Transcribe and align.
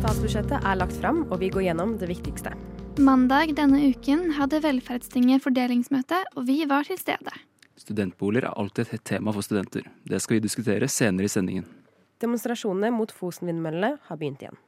Statsbudsjettet 0.00 0.58
er 0.62 0.76
lagt 0.78 0.94
fram, 1.00 1.24
og 1.26 1.40
vi 1.42 1.50
går 1.50 1.64
gjennom 1.66 1.96
det 1.98 2.08
viktigste. 2.12 2.54
Mandag 3.02 3.56
denne 3.58 3.80
uken 3.90 4.30
hadde 4.38 4.62
Velferdstinget 4.62 5.42
fordelingsmøte, 5.42 6.22
og 6.36 6.46
vi 6.46 6.62
var 6.70 6.86
til 6.86 6.98
stede. 7.00 7.34
Studentboliger 7.80 8.46
er 8.46 8.58
alltid 8.60 8.86
et 8.86 8.94
hett 8.94 9.06
tema 9.16 9.34
for 9.34 9.42
studenter. 9.42 9.86
Det 10.06 10.22
skal 10.22 10.38
vi 10.38 10.46
diskutere 10.46 10.88
senere 10.88 11.26
i 11.26 11.32
sendingen. 11.32 11.66
Demonstrasjonene 12.22 12.92
mot 12.94 13.10
Fosen-vindmøllene 13.10 13.96
har 14.06 14.20
begynt 14.20 14.44
igjen. 14.44 14.58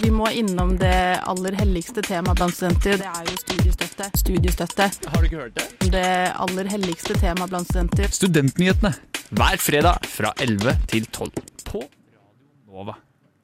Vi 0.00 0.08
må 0.12 0.28
innom 0.32 0.76
det 0.80 0.94
aller 1.28 1.56
helligste 1.60 2.00
temaet 2.06 2.38
blant 2.40 2.54
studenter. 2.56 2.96
Det 3.02 3.08
er 3.10 3.26
jo 3.28 3.36
studiestøtte. 3.42 4.06
Studiestøtte. 4.16 4.86
Har 5.12 5.20
du 5.20 5.26
ikke 5.28 5.40
hørt 5.42 5.58
det? 5.58 5.90
Det 5.92 6.04
aller 6.40 6.70
helligste 6.72 7.16
temaet 7.20 7.52
blant 7.52 7.68
studenter. 7.68 8.08
Studentnyhetene 8.16 8.94
hver 9.36 9.60
fredag 9.60 10.06
fra 10.10 10.32
11 10.42 10.72
til 10.90 11.04
12 11.12 11.42
på 11.68 11.82
Radio 11.84 12.70
Nova. 12.70 12.96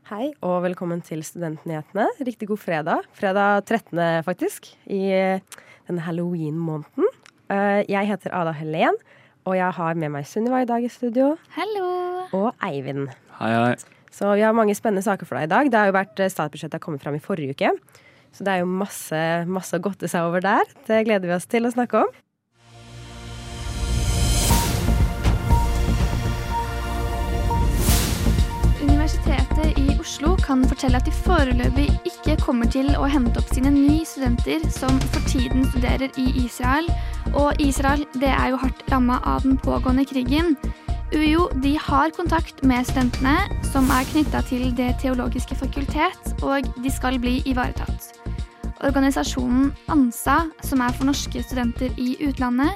Hei 0.09 0.31
og 0.47 0.61
velkommen 0.65 1.03
til 1.05 1.21
Studentnyhetene. 1.27 2.07
Riktig 2.25 2.49
god 2.53 2.63
fredag. 2.63 3.09
Fredag 3.19 3.65
13. 3.67 4.01
faktisk, 4.27 4.71
i 4.87 5.03
denne 5.11 6.05
halloween-måneden. 6.07 7.11
Eh, 7.51 7.83
Jeg 7.91 8.07
heter 8.13 8.33
Ada 8.35 8.55
Helen, 8.55 8.97
og 9.45 9.59
jeg 9.59 9.75
har 9.77 9.95
med 9.99 10.15
meg 10.15 10.27
Sunniva 10.31 10.63
i 10.63 10.71
dag 10.71 10.87
i 10.87 10.89
studio. 10.91 11.35
Hallo! 11.59 11.91
Og 12.39 12.55
Eivind. 12.65 13.11
Hei, 13.43 13.51
hei. 13.53 13.96
Så 14.17 14.31
vi 14.33 14.45
har 14.47 14.57
mange 14.57 14.73
spennende 14.77 15.05
saker 15.05 15.29
for 15.29 15.37
deg 15.37 15.51
i 15.51 15.53
dag. 15.53 15.69
Det 15.69 15.77
har 15.77 15.91
jo 15.91 15.99
vært 15.99 16.21
eh, 16.25 16.33
Statsbudsjettet 16.33 16.81
kommet 16.81 17.03
fram 17.05 17.19
i 17.19 17.21
forrige 17.21 17.53
uke. 17.53 17.73
Så 18.33 18.45
det 18.47 18.55
er 18.55 18.63
jo 18.63 18.69
masse, 18.69 19.19
masse 19.45 19.77
å 19.77 19.83
godte 19.85 20.09
seg 20.09 20.25
over 20.25 20.45
der. 20.45 20.65
Det 20.89 21.05
gleder 21.05 21.29
vi 21.29 21.37
oss 21.37 21.49
til 21.49 21.69
å 21.69 21.73
snakke 21.73 22.01
om. 22.01 22.15
Universitetet 28.87 29.77
i 29.85 29.99
Oslo 30.01 30.33
kan 30.41 30.65
fortelle 30.65 30.97
at 30.97 31.09
de 31.09 31.13
foreløpig 31.13 31.91
ikke 32.09 32.39
kommer 32.41 32.73
til 32.73 32.89
å 32.97 33.05
hente 33.13 33.37
opp 33.43 33.53
sine 33.53 33.75
ni 33.75 34.01
studenter 34.09 34.65
som 34.73 34.97
for 35.13 35.29
tiden 35.29 35.69
studerer 35.75 36.09
i 36.17 36.31
Israel. 36.47 36.89
Og 37.35 37.61
Israel 37.61 38.09
det 38.17 38.33
er 38.33 38.55
jo 38.55 38.65
hardt 38.65 38.81
ramma 38.89 39.21
av 39.29 39.45
den 39.45 39.61
pågående 39.61 40.09
krigen. 40.09 40.57
UiO 41.15 41.47
de 41.63 41.77
har 41.79 42.11
kontakt 42.11 42.65
med 42.67 42.87
studentene 42.89 43.37
som 43.69 43.87
er 43.95 44.07
knytta 44.11 44.41
til 44.49 44.73
Det 44.75 44.89
teologiske 44.99 45.55
fakultet, 45.55 46.33
og 46.43 46.67
de 46.83 46.91
skal 46.91 47.21
bli 47.23 47.39
ivaretatt. 47.47 48.11
Organisasjonen 48.83 49.71
ANSA, 49.89 50.51
som 50.67 50.83
er 50.83 50.97
for 50.97 51.07
norske 51.07 51.43
studenter 51.47 51.95
i 51.97 52.17
utlandet, 52.27 52.75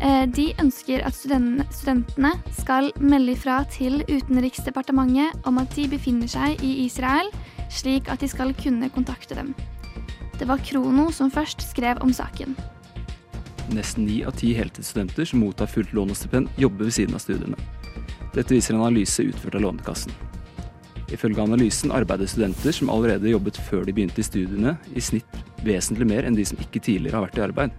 eh, 0.00 0.24
de 0.24 0.54
ønsker 0.62 1.04
at 1.04 1.14
studentene 1.14 2.32
skal 2.56 2.92
melde 2.96 3.32
ifra 3.36 3.62
til 3.70 4.00
Utenriksdepartementet 4.08 5.44
om 5.44 5.58
at 5.58 5.76
de 5.76 5.88
befinner 5.88 6.26
seg 6.32 6.64
i 6.64 6.86
Israel, 6.86 7.28
slik 7.68 8.08
at 8.08 8.20
de 8.20 8.28
skal 8.28 8.54
kunne 8.54 8.88
kontakte 8.88 9.34
dem. 9.36 9.54
Det 10.38 10.48
var 10.48 10.64
Krono 10.64 11.10
som 11.12 11.30
først 11.30 11.60
skrev 11.70 12.00
om 12.00 12.12
saken. 12.12 12.56
Nesten 13.74 14.06
ni 14.06 14.20
av 14.24 14.36
ti 14.38 14.52
heltidsstudenter 14.54 15.24
som 15.24 15.42
mottar 15.42 15.66
fullt 15.66 15.92
lån 15.96 16.12
og 16.14 16.18
stipend, 16.18 16.48
jobber 16.56 16.86
ved 16.86 16.94
siden 16.94 17.18
av 17.18 17.24
studiene. 17.24 17.58
Dette 18.34 18.54
viser 18.54 18.74
en 18.74 18.84
analyse 18.84 19.24
utført 19.24 19.56
av 19.56 19.64
Lånekassen. 19.64 20.12
Ifølge 21.12 21.42
analysen 21.42 21.92
arbeider 21.94 22.26
studenter 22.26 22.74
som 22.74 22.90
allerede 22.90 23.30
jobbet 23.30 23.58
før 23.68 23.86
de 23.86 23.94
begynte 23.94 24.20
i 24.20 24.26
studiene, 24.26 24.76
i 24.94 25.02
snitt 25.02 25.38
vesentlig 25.66 26.08
mer 26.10 26.26
enn 26.26 26.36
de 26.36 26.44
som 26.46 26.60
ikke 26.62 26.82
tidligere 26.82 27.18
har 27.18 27.26
vært 27.28 27.38
i 27.38 27.44
arbeid. 27.46 27.76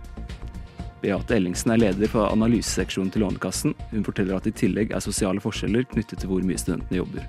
Beate 1.04 1.38
Ellingsen 1.38 1.76
er 1.76 1.82
leder 1.84 2.10
for 2.10 2.32
analyseseksjonen 2.32 3.12
til 3.14 3.22
Lånekassen. 3.26 3.76
Hun 3.92 4.06
forteller 4.08 4.40
at 4.40 4.50
i 4.50 4.56
tillegg 4.56 4.96
er 4.96 5.04
sosiale 5.04 5.44
forskjeller 5.44 5.86
knyttet 5.94 6.24
til 6.24 6.32
hvor 6.32 6.44
mye 6.44 6.60
studentene 6.60 7.04
jobber. 7.04 7.28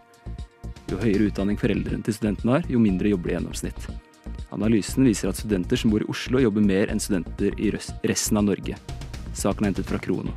Jo 0.89 1.03
høyere 1.03 1.29
utdanning 1.29 1.59
foreldrene 1.61 2.07
til 2.07 2.17
studentene 2.17 2.57
har, 2.57 2.71
jo 2.71 2.81
mindre 2.81 3.13
jobber 3.13 3.29
de 3.29 3.35
i 3.35 3.37
gjennomsnitt. 3.37 3.91
Analysen 4.55 5.07
viser 5.09 5.31
at 5.31 5.41
studenter 5.41 5.81
som 5.81 5.93
bor 5.93 6.05
i 6.05 6.09
Oslo, 6.11 6.41
jobber 6.43 6.65
mer 6.65 6.93
enn 6.93 7.01
studenter 7.03 7.57
i 7.61 7.73
resten 7.73 8.41
av 8.41 8.49
Norge. 8.49 8.79
Saken 9.37 9.67
er 9.67 9.73
hentet 9.73 9.91
fra 9.91 10.01
Krono. 10.03 10.35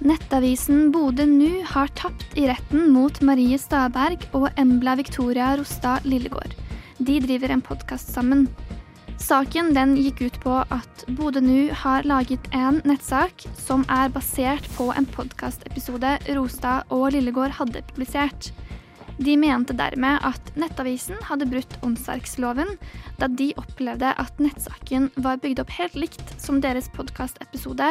Nettavisen 0.00 0.88
Bodø 0.94 1.26
Nu 1.28 1.60
har 1.68 1.90
tapt 1.92 2.38
i 2.40 2.46
retten 2.48 2.88
mot 2.94 3.18
Marie 3.20 3.58
Staberg 3.60 4.22
og 4.32 4.48
Embla 4.56 4.94
Victoria 4.96 5.52
Rostad 5.60 6.06
Lillegård. 6.08 6.54
De 6.96 7.18
driver 7.20 7.52
en 7.52 7.60
podkast 7.64 8.08
sammen. 8.14 8.46
Saken 9.20 9.74
den 9.76 9.92
gikk 10.00 10.22
ut 10.24 10.38
på 10.40 10.54
at 10.72 11.04
Bodø 11.18 11.42
Nu 11.44 11.68
har 11.82 12.08
laget 12.08 12.48
en 12.56 12.80
nettsak 12.88 13.44
som 13.60 13.84
er 13.92 14.08
basert 14.14 14.64
på 14.78 14.88
en 14.96 15.04
podkastepisode 15.04 16.16
Rostad 16.32 16.88
og 16.88 17.10
Lillegård 17.12 17.52
hadde 17.60 17.84
publisert. 17.92 18.54
De 19.20 19.34
mente 19.36 19.74
dermed 19.76 20.22
at 20.24 20.46
Nettavisen 20.56 21.18
hadde 21.28 21.44
brutt 21.50 21.74
åndsverksloven, 21.84 22.70
da 23.20 23.28
de 23.28 23.50
opplevde 23.60 24.14
at 24.16 24.38
nettsaken 24.40 25.10
var 25.20 25.42
bygd 25.42 25.60
opp 25.60 25.72
helt 25.76 25.98
likt 25.98 26.32
som 26.40 26.62
deres 26.64 26.88
podkastepisode, 26.94 27.90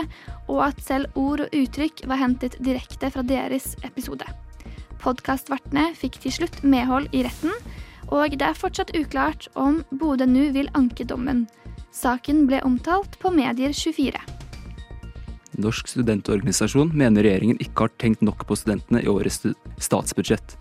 og 0.49 0.61
at 0.65 0.81
selv 0.81 1.13
ord 1.13 1.43
og 1.45 1.53
uttrykk 1.53 2.01
var 2.09 2.17
hentet 2.23 2.57
direkte 2.65 3.11
fra 3.13 3.21
deres 3.21 3.75
episode. 3.85 4.25
Podkastvertene 5.03 5.91
fikk 5.93 6.17
til 6.23 6.33
slutt 6.33 6.63
medhold 6.65 7.13
i 7.13 7.21
retten, 7.27 7.53
og 8.09 8.33
det 8.33 8.49
er 8.49 8.57
fortsatt 8.57 8.95
uklart 8.97 9.45
om 9.53 9.83
Bodø 10.01 10.25
nu 10.25 10.49
vil 10.55 10.71
anke 10.73 11.05
dommen. 11.05 11.45
Saken 11.93 12.47
ble 12.49 12.63
omtalt 12.65 13.19
på 13.21 13.29
Medier24. 13.37 14.17
Norsk 15.61 15.93
studentorganisasjon 15.93 16.89
mener 16.97 17.21
regjeringen 17.27 17.61
ikke 17.61 17.85
har 17.85 17.95
tenkt 18.01 18.25
nok 18.25 18.47
på 18.49 18.57
studentene 18.57 19.03
i 19.03 19.11
årets 19.11 19.43
statsbudsjett. 19.77 20.57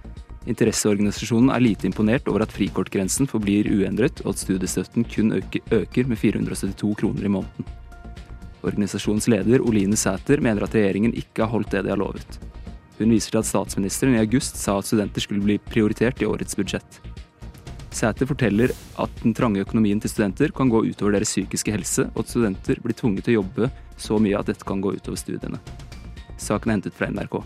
Interesseorganisasjonen 0.49 1.51
er 1.53 1.61
lite 1.61 1.85
imponert 1.89 2.29
over 2.31 2.45
at 2.45 2.53
frikortgrensen 2.55 3.29
forblir 3.29 3.69
uendret, 3.69 4.23
og 4.25 4.33
at 4.33 4.41
studiestøtten 4.41 5.05
kun 5.05 5.35
øker, 5.37 6.09
med 6.09 6.17
472 6.17 6.95
kroner 7.03 7.29
i 7.29 7.33
måneden. 7.33 7.69
Organisasjonens 8.65 9.29
leder 9.29 9.63
Oline 9.63 9.97
Sæter 9.97 10.41
mener 10.41 10.65
at 10.65 10.75
regjeringen 10.75 11.13
ikke 11.15 11.45
har 11.45 11.53
holdt 11.53 11.71
det 11.77 11.85
de 11.85 11.93
har 11.93 12.01
lovet. 12.01 12.39
Hun 12.99 13.13
viser 13.13 13.31
til 13.31 13.43
at 13.43 13.51
statsministeren 13.51 14.17
i 14.17 14.23
august 14.23 14.57
sa 14.59 14.79
at 14.79 14.89
studenter 14.89 15.23
skulle 15.23 15.45
bli 15.45 15.59
prioritert 15.69 16.23
i 16.23 16.27
årets 16.27 16.57
budsjett. 16.59 16.99
Sæter 17.95 18.27
forteller 18.27 18.73
at 18.99 19.23
den 19.23 19.37
trange 19.37 19.63
økonomien 19.63 20.01
til 20.01 20.11
studenter 20.11 20.53
kan 20.55 20.73
gå 20.73 20.83
utover 20.89 21.19
deres 21.19 21.31
psykiske 21.35 21.77
helse, 21.77 22.09
og 22.15 22.25
at 22.25 22.33
studenter 22.33 22.81
blir 22.83 22.97
tvunget 22.97 23.29
til 23.29 23.37
å 23.37 23.43
jobbe 23.43 23.71
så 24.01 24.19
mye 24.23 24.41
at 24.41 24.49
dette 24.51 24.67
kan 24.67 24.81
gå 24.81 24.97
utover 24.97 25.21
studiene. 25.21 25.61
Saken 26.39 26.71
er 26.71 26.79
hentet 26.79 26.97
fra 26.97 27.13
NRK. 27.13 27.41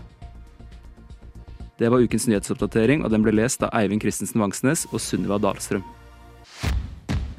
Det 1.81 1.89
var 1.89 2.03
ukens 2.05 2.27
nyhetsoppdatering, 2.29 3.01
og 3.01 3.09
den 3.09 3.23
ble 3.25 3.33
lest 3.33 3.63
av 3.65 3.71
Eivind 3.73 4.03
Christensen 4.03 4.43
Vangsnes 4.43 4.85
og 4.91 5.01
Sunniva 5.01 5.39
Dahlstrøm. 5.41 5.81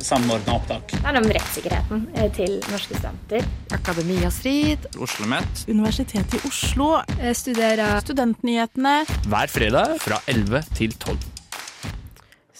Samordna 0.05 0.57
opptak. 0.59 0.91
Det 0.91 1.07
er 1.07 1.17
om 1.21 1.29
rettssikkerheten 1.33 2.03
eh, 2.19 2.27
til 2.35 2.57
norske 2.67 2.99
studenter. 2.99 3.47
Akademia 3.73 4.29
Strid, 4.35 4.89
OsloMet. 4.99 5.63
Universitetet 5.71 6.35
i 6.37 6.43
Oslo, 6.51 6.91
Studerer 7.31 8.03
Studentnyhetene. 8.03 8.97
hver 9.31 9.55
fredag 9.55 9.95
fra 10.03 10.19
11 10.29 10.67
til 10.75 10.99
12. 10.99 11.17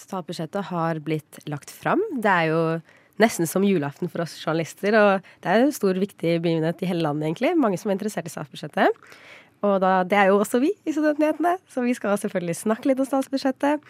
Statsbudsjettet 0.05 0.71
har 0.71 1.03
blitt 1.05 1.43
lagt 1.51 1.75
fram. 1.75 2.01
Det 2.15 2.31
er 2.31 2.53
jo 2.55 2.63
nesten 3.21 3.51
som 3.51 3.67
julaften 3.67 4.11
for 4.11 4.25
oss 4.25 4.39
journalister, 4.39 4.95
og 4.95 5.29
det 5.43 5.51
er 5.51 5.67
en 5.67 5.75
stor, 5.75 5.99
viktig 5.99 6.39
begivenhet 6.39 6.87
i 6.87 6.89
hele 6.91 7.03
landet, 7.03 7.29
egentlig. 7.29 7.55
Mange 7.59 7.83
som 7.83 7.91
er 7.91 7.99
interessert 7.99 8.31
i 8.31 8.33
statsbudsjettet. 8.33 9.05
Og 9.65 9.79
da, 9.81 10.03
det 10.05 10.19
er 10.19 10.29
jo 10.29 10.41
også 10.43 10.61
vi 10.63 10.75
i 10.85 10.93
Studentnyhetene, 10.93 11.57
så 11.71 11.85
vi 11.85 11.95
skal 11.97 12.19
selvfølgelig 12.21 12.59
snakke 12.59 12.91
litt 12.91 13.01
om 13.01 13.09
statsbudsjettet. 13.09 13.85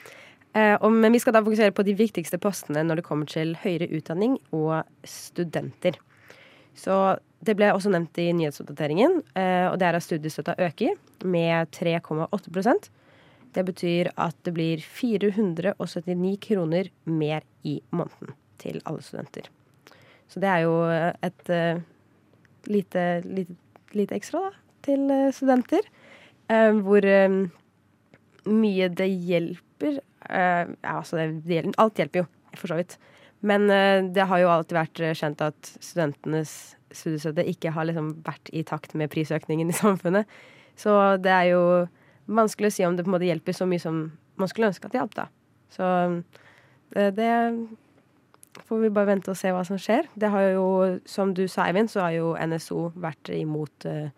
Eh, 0.54 0.88
men 0.90 1.14
vi 1.14 1.20
skal 1.22 1.34
da 1.34 1.42
fokusere 1.42 1.74
på 1.74 1.84
de 1.86 1.96
viktigste 1.98 2.38
postene 2.38 2.84
når 2.86 3.00
det 3.00 3.06
kommer 3.06 3.30
til 3.30 3.56
høyere 3.64 3.90
utdanning 3.96 4.36
og 4.54 4.84
studenter. 5.08 5.98
Så 6.78 7.16
det 7.44 7.56
ble 7.58 7.72
også 7.74 7.90
nevnt 7.92 8.18
i 8.22 8.30
nyhetsoppdateringen, 8.34 9.18
eh, 9.38 9.66
og 9.70 9.78
det 9.80 9.88
er 9.88 9.98
at 9.98 10.06
studiestøtta 10.06 10.54
øker 10.62 10.94
med 11.24 11.70
3,8% 11.74 12.90
Det 13.54 13.64
betyr 13.66 14.10
at 14.18 14.34
det 14.44 14.54
blir 14.54 14.78
479 14.82 16.38
kroner 16.42 16.88
mer 17.04 17.42
i 17.62 17.80
måneden 17.90 18.34
til 18.58 18.80
alle 18.84 19.02
studenter. 19.02 19.50
Så 20.28 20.40
det 20.40 20.48
er 20.48 20.64
jo 20.64 20.74
et 21.22 21.50
uh, 21.50 21.80
lite, 22.66 23.20
lite, 23.22 23.54
lite 23.92 24.16
ekstra, 24.16 24.40
da, 24.40 24.63
til 24.84 25.10
eh, 25.10 25.32
studenter. 25.34 25.86
eh, 26.50 26.72
hvor 26.84 27.04
eh, 27.04 27.40
mye 28.44 28.88
det 28.88 29.08
hjelper 29.08 30.00
altså, 30.24 31.18
det, 31.18 31.44
det, 31.44 31.52
hjelper, 31.58 31.74
alt 31.80 31.98
hjelper 32.00 32.22
jo, 32.22 32.26
for 32.56 32.70
så 32.70 32.76
vidt. 32.78 32.94
Men 33.44 33.66
det 34.16 34.24
har 34.24 34.40
jo 34.40 34.48
alltid 34.48 34.76
vært 34.76 35.00
kjent 35.18 35.42
at 35.44 35.68
studentenes 35.84 36.52
studiestøtte 36.96 37.44
ikke 37.44 37.74
har 37.76 37.84
liksom 37.84 38.08
vært 38.24 38.48
i 38.56 38.62
takt 38.64 38.94
med 38.96 39.12
prisøkningen 39.12 39.68
i 39.68 39.76
samfunnet. 39.84 40.30
Så 40.80 40.94
det 41.20 41.32
er 41.32 41.50
jo 41.50 41.62
vanskelig 42.24 42.72
å 42.72 42.76
si 42.76 42.86
om 42.88 42.96
det 42.96 43.04
på 43.04 43.12
en 43.12 43.16
måte 43.18 43.28
hjelper 43.28 43.56
så 43.56 43.68
mye 43.68 43.82
som 43.82 44.00
man 44.40 44.48
skulle 44.48 44.70
ønske 44.72 44.88
at 44.88 44.94
det 44.94 45.02
hjalp, 45.02 45.16
da. 45.18 45.26
Så 45.76 45.90
det 47.20 47.30
får 48.62 48.78
vi 48.78 48.90
bare 48.90 49.10
vente 49.12 49.32
og 49.32 49.38
se 49.38 49.50
hva 49.52 49.64
som 49.66 49.78
skjer. 49.80 50.08
Det 50.14 50.30
har 50.30 50.50
jo, 50.54 50.66
som 51.08 51.32
du 51.34 51.46
sa, 51.50 51.66
Eivind, 51.68 51.90
så 51.90 52.06
har 52.06 52.14
jo 52.16 52.34
NSO 52.38 52.88
vært 53.00 53.30
imot 53.34 53.86
eh, 53.90 54.12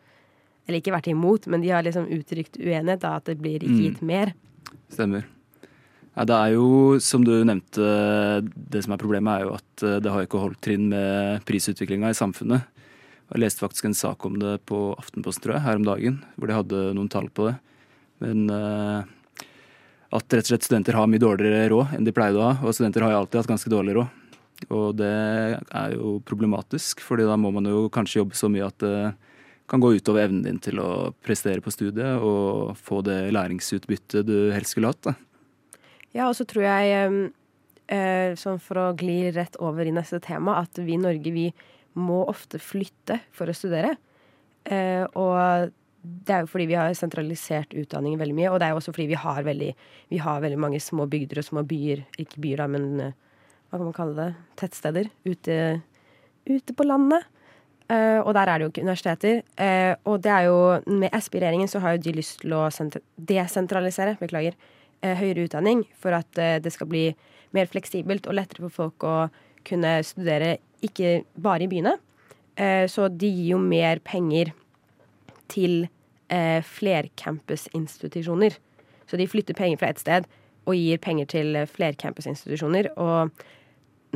Eller 0.66 0.80
ikke 0.80 0.94
vært 0.96 1.08
imot, 1.12 1.46
men 1.46 1.62
de 1.62 1.70
har 1.70 1.84
liksom 1.86 2.08
uttrykt 2.10 2.58
uenighet, 2.58 3.00
da, 3.00 3.16
at 3.20 3.24
det 3.30 3.38
blir 3.38 3.60
ikke 3.62 3.76
Mm. 3.76 3.82
gitt 3.86 4.02
mer. 4.02 4.34
Stemmer. 4.90 5.24
Ja, 6.16 6.24
det 6.24 6.34
er 6.34 6.54
jo, 6.54 6.98
som 6.98 7.24
du 7.24 7.44
nevnte, 7.44 8.42
det 8.70 8.82
som 8.84 8.92
er 8.94 8.98
problemet 9.02 9.36
er 9.36 9.44
jo 9.44 9.54
at 9.54 9.82
eh, 9.82 10.00
det 10.00 10.10
har 10.10 10.24
ikke 10.24 10.40
holdt 10.40 10.60
trinn 10.64 10.88
med 10.88 11.44
prisutviklinga 11.44 12.08
i 12.08 12.16
samfunnet. 12.16 12.64
Jeg 13.32 13.42
leste 13.42 13.60
faktisk 13.60 13.84
en 13.84 13.94
sak 13.94 14.24
om 14.24 14.38
det 14.38 14.64
på 14.66 14.96
Aftenposten 14.96 15.42
tror 15.42 15.54
jeg, 15.56 15.62
her 15.66 15.76
om 15.76 15.84
dagen, 15.84 16.20
hvor 16.38 16.46
de 16.46 16.54
hadde 16.54 16.94
noen 16.94 17.10
tall 17.10 17.28
på 17.28 17.50
det. 17.50 17.56
Men 18.22 18.48
uh, 18.48 19.02
at 20.14 20.30
rett 20.32 20.46
og 20.46 20.52
slett 20.52 20.62
studenter 20.64 20.94
har 20.94 21.08
mye 21.10 21.20
dårligere 21.20 21.68
råd 21.72 21.96
enn 21.98 22.06
de 22.06 22.14
pleide 22.14 22.38
å 22.38 22.44
ha. 22.46 22.52
Og 22.64 22.72
studenter 22.72 23.02
har 23.02 23.10
jo 23.12 23.18
alltid 23.24 23.40
hatt 23.42 23.50
ganske 23.50 23.72
dårlig 23.72 23.96
råd. 23.98 24.08
Og 24.70 24.94
det 24.96 25.10
er 25.68 25.96
jo 25.98 26.20
problematisk, 26.24 27.02
fordi 27.04 27.26
da 27.28 27.36
må 27.36 27.50
man 27.52 27.66
jo 27.68 27.90
kanskje 27.92 28.22
jobbe 28.22 28.38
så 28.38 28.48
mye 28.48 28.70
at 28.70 28.78
det 28.80 28.94
kan 29.66 29.82
gå 29.82 29.92
utover 29.98 30.26
evnen 30.26 30.44
din 30.46 30.58
til 30.62 30.80
å 30.82 31.12
prestere 31.24 31.62
på 31.64 31.72
studiet 31.74 32.22
og 32.22 32.76
få 32.78 33.00
det 33.06 33.18
læringsutbyttet 33.34 34.26
du 34.28 34.52
helst 34.54 34.76
skulle 34.76 34.92
hatt. 34.92 35.02
da. 35.10 35.16
Ja, 36.14 36.28
og 36.28 36.36
så 36.38 36.46
tror 36.48 36.64
jeg, 36.64 37.32
eh, 37.92 38.34
sånn 38.38 38.60
for 38.62 38.80
å 38.80 38.92
gli 38.96 39.32
rett 39.34 39.58
over 39.60 39.84
i 39.84 39.94
neste 39.94 40.20
tema, 40.22 40.60
at 40.62 40.78
vi 40.78 40.94
i 40.94 41.02
Norge 41.02 41.32
vi 41.32 41.50
må 41.96 42.22
ofte 42.28 42.60
flytte 42.60 43.20
for 43.34 43.50
å 43.50 43.56
studere. 43.56 43.96
Eh, 44.64 45.04
og 45.14 45.72
det 46.06 46.34
er 46.34 46.44
jo 46.44 46.50
fordi 46.50 46.68
vi 46.70 46.78
har 46.78 46.94
sentralisert 46.94 47.74
utdanningen 47.74 48.20
veldig 48.20 48.36
mye, 48.36 48.50
og 48.52 48.60
det 48.60 48.68
er 48.68 48.74
jo 48.74 48.80
også 48.80 48.94
fordi 48.94 49.10
vi 49.10 49.20
har 49.20 49.42
veldig, 49.46 49.70
vi 50.12 50.18
har 50.22 50.42
veldig 50.44 50.58
mange 50.62 50.80
små 50.82 51.08
bygder 51.10 51.42
og 51.42 51.48
små 51.48 51.64
byer, 51.66 52.04
ikke 52.22 52.42
byer 52.42 52.62
da, 52.62 52.68
men 52.70 53.00
eh, 53.02 53.16
hva 53.66 53.78
kan 53.80 53.88
man 53.88 53.96
kalle 53.96 54.18
det, 54.18 54.28
tettsteder 54.60 55.10
ute, 55.26 55.56
ute 56.46 56.76
på 56.76 56.86
landet. 56.86 57.26
Eh, 57.86 58.18
og 58.18 58.34
der 58.34 58.50
er 58.50 58.58
det 58.58 58.66
jo 58.66 58.72
ikke 58.72 58.82
universiteter. 58.82 59.42
Eh, 59.62 59.94
og 60.04 60.22
det 60.22 60.32
er 60.32 60.40
jo, 60.48 60.80
med 60.90 61.14
SB-regjeringen, 61.14 61.68
så 61.68 61.78
har 61.78 61.94
jo 61.94 62.02
de 62.02 62.12
lyst 62.16 62.40
til 62.42 62.52
å 62.56 62.70
desentralisere, 63.16 64.16
beklager, 64.18 64.54
eh, 65.02 65.14
høyere 65.14 65.44
utdanning 65.46 65.84
for 65.94 66.10
at 66.16 66.30
det 66.34 66.72
skal 66.72 66.86
bli 66.90 67.14
mer 67.54 67.66
fleksibelt 67.66 68.26
og 68.26 68.34
lettere 68.34 68.62
for 68.66 68.70
folk 68.70 69.04
å 69.06 69.30
kunne 69.64 70.02
studere 70.04 70.58
ikke 70.82 71.24
bare 71.38 71.62
i 71.64 71.68
byene. 71.70 71.98
Så 72.88 73.08
de 73.12 73.28
gir 73.28 73.50
jo 73.50 73.58
mer 73.60 73.98
penger 74.00 74.52
til 75.48 75.88
flercampusinstitusjoner. 76.28 78.56
Så 79.06 79.16
de 79.20 79.26
flytter 79.28 79.54
penger 79.54 79.76
fra 79.76 79.88
ett 79.92 79.98
sted 80.00 80.24
og 80.66 80.74
gir 80.74 80.98
penger 80.98 81.26
til 81.26 81.66
flercampusinstitusjoner. 81.68 82.88
Og 82.96 83.30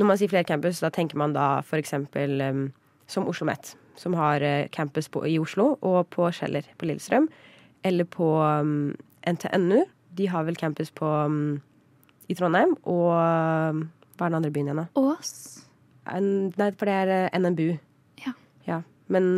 når 0.01 0.07
man 0.07 0.17
sier 0.17 0.31
flercampus, 0.33 0.81
da 0.81 0.89
tenker 0.89 1.19
man 1.21 1.35
da 1.37 1.59
f.eks. 1.61 1.93
Um, 1.93 2.71
som 3.11 3.27
Oslo 3.27 3.45
OsloMet, 3.47 3.75
som 3.99 4.15
har 4.19 4.45
eh, 4.47 4.69
campus 4.73 5.11
på, 5.13 5.25
i 5.27 5.39
Oslo 5.43 5.75
og 5.81 6.05
på 6.15 6.31
Kjeller 6.35 6.67
på 6.79 6.89
Lillestrøm. 6.89 7.29
Eller 7.87 8.05
på 8.05 8.29
um, 8.39 8.93
NTNU. 9.27 9.83
De 10.17 10.29
har 10.29 10.45
vel 10.45 10.59
campus 10.61 10.91
på 10.93 11.07
um, 11.07 11.61
i 12.29 12.37
Trondheim. 12.37 12.77
Og 12.85 13.09
um, 13.17 13.87
hva 14.17 14.29
er 14.29 14.33
den 14.33 14.39
andre 14.41 14.53
byen 14.53 14.71
igjen, 14.71 14.83
da? 14.85 14.87
Ås. 15.01 15.33
Nei, 16.11 16.71
for 16.77 16.89
det 16.89 16.97
er 17.03 17.15
eh, 17.17 17.41
NMBU. 17.41 17.73
Ja. 18.27 18.37
ja. 18.69 18.81
Men 19.11 19.33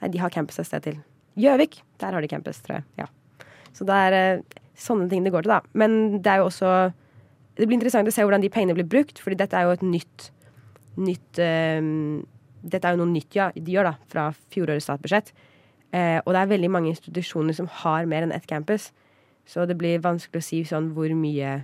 Nei, 0.00 0.12
de 0.12 0.20
har 0.20 0.32
campus 0.32 0.60
et 0.60 0.68
sted 0.68 0.84
til. 0.84 1.00
Gjøvik! 1.40 1.80
Der 2.00 2.14
har 2.16 2.24
de 2.24 2.30
campus, 2.30 2.60
tror 2.64 2.78
jeg. 2.78 2.86
Ja. 3.00 3.08
Så 3.76 3.84
det 3.88 3.96
er 4.06 4.16
eh, 4.16 4.62
sånne 4.78 5.08
ting 5.10 5.24
det 5.24 5.32
går 5.34 5.46
til, 5.46 5.56
da. 5.56 5.60
Men 5.76 6.18
det 6.20 6.32
er 6.32 6.42
jo 6.42 6.50
også 6.50 6.92
Det 7.56 7.64
blir 7.64 7.78
interessant 7.78 8.08
å 8.08 8.12
se 8.12 8.20
hvordan 8.20 8.42
de 8.44 8.52
pengene 8.52 8.76
blir 8.76 8.88
brukt, 8.88 9.20
fordi 9.22 9.38
dette 9.40 9.56
er 9.56 9.64
jo 9.64 9.76
et 9.76 9.84
nytt 9.84 10.30
Nytt 10.96 11.40
um, 11.40 12.24
Dette 12.62 12.88
er 12.88 12.96
jo 12.96 13.02
noe 13.04 13.12
nytt 13.12 13.36
ja, 13.36 13.50
de 13.54 13.76
gjør, 13.76 13.90
da, 13.90 14.10
fra 14.10 14.28
fjorårets 14.54 14.88
statsbudsjett. 14.88 15.32
Eh, 15.94 16.18
og 16.24 16.32
det 16.34 16.42
er 16.42 16.52
veldig 16.52 16.70
mange 16.72 16.92
institusjoner 16.92 17.56
som 17.56 17.68
har 17.82 18.08
mer 18.10 18.26
enn 18.26 18.34
ett 18.34 18.48
campus. 18.50 18.90
Så 19.46 19.66
det 19.68 19.78
blir 19.78 20.02
vanskelig 20.02 20.42
å 20.42 20.46
si 20.46 20.62
sånn 20.66 20.90
hvor 20.96 21.12
mye 21.14 21.60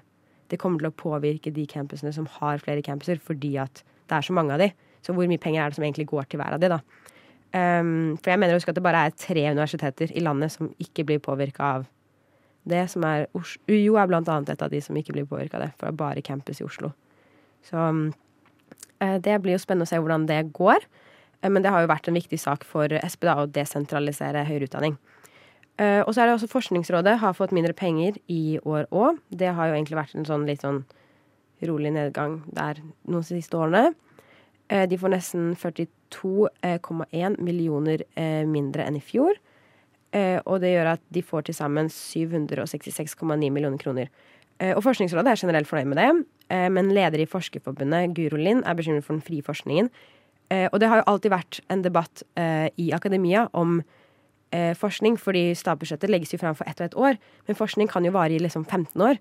det 0.53 0.61
kommer 0.61 0.83
til 0.83 0.91
å 0.91 0.97
påvirke 0.97 1.53
de 1.55 1.65
campusene 1.67 2.13
som 2.15 2.29
har 2.39 2.61
flere 2.63 2.85
campuser, 2.85 3.19
fordi 3.19 3.57
at 3.63 3.83
det 4.11 4.19
er 4.19 4.27
så 4.27 4.35
mange 4.37 4.55
av 4.55 4.63
de. 4.63 4.69
Så 5.03 5.15
hvor 5.17 5.27
mye 5.27 5.41
penger 5.41 5.63
er 5.63 5.73
det 5.73 5.79
som 5.79 5.87
egentlig 5.87 6.11
går 6.13 6.29
til 6.31 6.43
hver 6.43 6.55
av 6.55 6.63
de, 6.63 6.71
da? 6.71 6.83
Um, 7.53 8.15
for 8.17 8.33
jeg 8.33 8.41
mener 8.41 8.55
å 8.55 8.61
huske 8.61 8.73
at 8.73 8.79
det 8.79 8.85
bare 8.85 9.01
er 9.09 9.17
tre 9.17 9.43
universiteter 9.51 10.13
i 10.17 10.23
landet 10.25 10.55
som 10.55 10.71
ikke 10.81 11.05
blir 11.09 11.21
påvirka 11.21 11.67
av 11.79 11.89
det. 12.65 12.87
som 12.89 13.05
er 13.05 13.27
Oslo, 13.37 13.61
UiO 13.69 13.99
er 14.01 14.09
blant 14.09 14.29
annet 14.33 14.55
et 14.55 14.63
av 14.63 14.71
de 14.73 14.81
som 14.81 14.97
ikke 14.97 15.13
blir 15.17 15.27
påvirka 15.29 15.59
av 15.59 15.67
det, 15.67 15.73
for 15.77 15.89
det 15.89 15.93
er 15.93 15.99
bare 16.05 16.25
campus 16.25 16.63
i 16.63 16.65
Oslo. 16.65 16.93
Så 17.67 17.77
um, 17.77 18.07
det 19.23 19.39
blir 19.43 19.57
jo 19.57 19.63
spennende 19.63 19.87
å 19.89 19.93
se 19.93 19.99
hvordan 20.01 20.27
det 20.29 20.53
går. 20.53 20.85
Eh, 21.43 21.51
Men 21.51 21.63
det 21.63 21.71
har 21.75 21.81
jo 21.83 21.89
vært 21.91 22.09
en 22.09 22.15
viktig 22.19 22.39
sak 22.39 22.65
for 22.65 22.89
Sp 23.09 23.23
da, 23.27 23.35
å 23.43 23.47
desentralisere 23.51 24.45
høyere 24.47 24.69
utdanning. 24.69 24.97
Eh, 25.79 26.03
Og 26.07 26.15
så 26.15 26.23
er 26.23 26.27
det 26.31 26.37
også 26.37 26.51
Forskningsrådet 26.53 27.19
har 27.19 27.33
fått 27.35 27.53
mindre 27.53 27.73
penger 27.75 28.19
i 28.29 28.59
år 28.65 28.87
òg. 28.93 29.19
Det 29.31 29.55
har 29.55 29.69
jo 29.69 29.75
egentlig 29.75 29.97
vært 29.99 30.15
en 30.15 30.25
sånn 30.29 30.47
litt 30.47 30.61
sånn 30.63 30.85
rolig 31.63 31.93
nedgang 31.95 32.43
der 32.53 32.75
noen 33.09 33.23
siste 33.25 33.55
årene. 33.57 33.95
Eh, 34.69 34.87
De 34.87 34.97
får 34.97 35.11
nesten 35.11 35.55
42,1 35.57 37.39
millioner 37.41 38.03
eh, 38.17 38.45
mindre 38.47 38.85
enn 38.87 38.97
i 38.97 39.01
fjor. 39.05 39.35
Eh, 40.13 40.41
Og 40.45 40.61
det 40.61 40.75
gjør 40.75 40.93
at 40.95 41.01
de 41.11 41.23
får 41.23 41.43
til 41.49 41.55
sammen 41.55 41.89
766,9 41.89 43.51
millioner 43.51 43.79
kroner. 43.79 44.09
Eh, 44.61 44.75
Og 44.77 44.83
Forskningsrådet 44.85 45.27
er 45.33 45.37
generelt 45.41 45.67
fornøyd 45.69 45.87
med 45.89 45.97
det, 45.97 46.09
eh, 46.11 46.23
men 46.53 46.91
leder 46.93 47.23
i 47.23 47.29
Forskerforbundet, 47.29 48.13
Guro 48.17 48.37
Lind, 48.37 48.65
er 48.67 48.77
bekymret 48.77 49.07
for 49.07 49.17
den 49.17 49.25
frie 49.25 49.45
forskningen. 49.45 49.89
Eh, 50.53 50.69
Og 50.73 50.81
det 50.81 50.89
har 50.91 51.01
jo 51.01 51.09
alltid 51.09 51.33
vært 51.33 51.61
en 51.73 51.83
debatt 51.85 52.23
eh, 52.37 52.69
i 52.77 52.91
akademia 52.93 53.47
om 53.57 53.79
eh, 54.53 54.75
forskning, 54.77 55.17
fordi 55.17 55.55
statsbudsjettet 55.57 56.13
legges 56.13 56.35
jo 56.35 56.41
fram 56.43 56.57
for 56.59 56.69
ett 56.69 56.81
og 56.81 56.87
ett 56.87 56.99
år, 56.99 57.19
men 57.49 57.57
forskning 57.57 57.89
kan 57.89 58.05
jo 58.05 58.13
vare 58.13 58.37
i 58.37 58.43
liksom 58.43 58.67
15 58.67 59.01
år. 59.01 59.21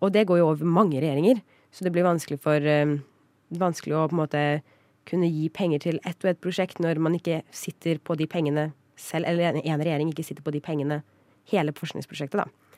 Og 0.00 0.12
det 0.12 0.26
går 0.26 0.40
jo 0.40 0.48
over 0.48 0.64
mange 0.64 1.00
regjeringer, 1.02 1.42
så 1.70 1.84
det 1.84 1.92
blir 1.92 2.06
vanskelig 2.08 2.40
for 2.40 2.64
eh, 2.64 2.96
vanskelig 3.50 3.96
å 3.96 4.08
på 4.08 4.16
en 4.16 4.22
måte 4.22 4.44
kunne 5.10 5.28
gi 5.28 5.48
penger 5.48 5.82
til 5.84 6.00
ett 6.06 6.24
og 6.24 6.30
ett 6.30 6.40
prosjekt 6.40 6.80
når 6.80 7.00
man 7.02 7.16
ikke 7.18 7.42
sitter 7.50 7.98
på 7.98 8.16
de 8.16 8.28
pengene 8.30 8.70
selv, 8.96 9.26
eller 9.26 9.56
en 9.60 9.80
regjering 9.80 10.10
ikke 10.12 10.24
sitter 10.24 10.44
på 10.44 10.52
de 10.54 10.60
pengene 10.60 11.02
hele 11.50 11.72
forskningsprosjektet, 11.76 12.40
da. 12.44 12.69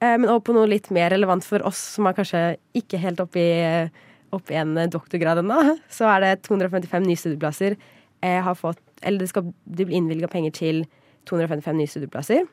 Eh, 0.00 0.16
Men 0.18 0.28
over 0.30 0.40
på 0.40 0.54
noe 0.56 0.68
litt 0.70 0.90
mer 0.90 1.10
relevant 1.12 1.44
for 1.44 1.62
oss 1.68 1.80
som 1.96 2.06
er 2.08 2.16
kanskje 2.16 2.40
ikke 2.76 3.00
helt 3.02 3.20
oppe 3.20 3.40
i, 3.40 3.90
opp 4.32 4.50
i 4.50 4.56
en 4.60 4.74
doktorgrad 4.90 5.42
ennå, 5.42 5.76
så 5.92 6.08
er 6.14 6.20
det 6.24 6.42
255 6.48 7.04
nye 7.06 7.18
studieplasser. 7.20 7.76
eh, 8.22 8.40
har 8.44 8.54
fått, 8.54 8.80
eller 9.02 9.18
det, 9.18 9.28
skal, 9.28 9.52
de 9.64 9.84
blir 9.84 9.96
innvilga 9.96 10.28
penger 10.28 10.52
til 10.52 10.82
255 11.26 11.76
nye 11.76 11.88
studieplasser. 11.88 12.44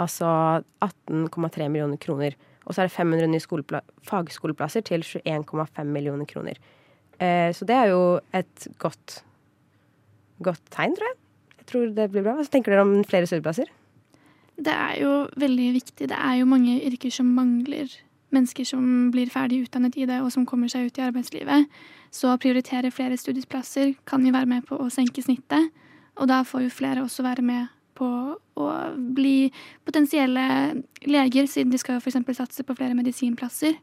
Altså 0.00 0.26
18,3 0.84 1.68
millioner 1.68 1.96
kroner. 2.00 2.34
Og 2.64 2.74
så 2.74 2.82
er 2.82 2.88
det 2.88 2.96
500 2.96 3.28
nye 3.28 3.80
fagskoleplasser 4.08 4.84
til 4.84 5.00
21,5 5.00 5.84
millioner 5.84 6.24
kroner. 6.24 6.56
Eh, 7.20 7.52
så 7.52 7.64
det 7.68 7.76
er 7.76 7.92
jo 7.92 8.20
et 8.32 8.68
godt, 8.78 9.22
godt 10.42 10.62
tegn, 10.70 10.96
tror 10.96 11.08
jeg. 11.10 11.16
Jeg 11.58 11.66
tror 11.66 11.94
det 11.96 12.10
blir 12.12 12.24
bra. 12.24 12.36
Hva 12.38 12.48
tenker 12.48 12.72
dere 12.72 12.84
om 12.84 13.04
flere 13.04 13.28
studieplasser? 13.28 13.68
Det 14.56 14.72
er 14.72 14.98
jo 15.02 15.12
veldig 15.40 15.68
viktig. 15.74 16.08
Det 16.08 16.18
er 16.18 16.40
jo 16.40 16.48
mange 16.48 16.78
yrker 16.86 17.10
som 17.10 17.32
mangler 17.34 17.90
mennesker 18.34 18.66
som 18.66 19.10
blir 19.14 19.30
ferdig 19.30 19.64
utdannet 19.64 19.96
i 19.98 20.06
det, 20.10 20.20
og 20.22 20.32
som 20.34 20.46
kommer 20.46 20.70
seg 20.70 20.88
ut 20.88 20.98
i 20.98 21.04
arbeidslivet. 21.06 21.70
Så 22.14 22.30
å 22.30 22.40
prioritere 22.40 22.92
flere 22.94 23.18
studieplasser 23.18 23.94
kan 24.08 24.26
jo 24.26 24.34
være 24.34 24.50
med 24.50 24.66
på 24.68 24.78
å 24.78 24.90
senke 24.92 25.22
snittet. 25.22 25.70
Og 26.18 26.30
da 26.30 26.42
får 26.46 26.66
jo 26.66 26.74
flere 26.74 27.02
også 27.02 27.24
være 27.26 27.42
med 27.46 27.70
på 27.98 28.06
å 28.58 28.68
bli 29.14 29.50
potensielle 29.86 30.46
leger, 31.06 31.46
siden 31.50 31.70
de 31.70 31.78
skal 31.78 31.98
jo 31.98 32.02
f.eks. 32.02 32.38
satse 32.38 32.66
på 32.66 32.74
flere 32.74 32.94
medisinplasser. 32.98 33.76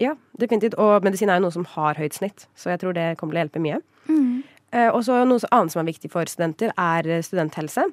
Ja, 0.00 0.12
definitivt. 0.36 0.76
Og 0.80 1.04
medisin 1.04 1.32
er 1.32 1.40
jo 1.40 1.46
noe 1.46 1.56
som 1.56 1.64
har 1.76 1.96
høyt 2.00 2.16
snitt, 2.16 2.48
så 2.56 2.72
jeg 2.72 2.82
tror 2.82 2.96
det 2.96 3.14
kommer 3.16 3.32
til 3.36 3.40
å 3.40 3.44
hjelpe 3.46 3.64
mye. 3.64 3.80
Eh, 4.76 4.90
og 4.90 5.04
så 5.06 5.22
Noe 5.24 5.40
annet 5.54 5.72
som 5.72 5.80
er 5.80 5.88
viktig 5.88 6.10
for 6.12 6.28
studenter, 6.28 6.72
er 6.76 7.22
studenthelse. 7.24 7.86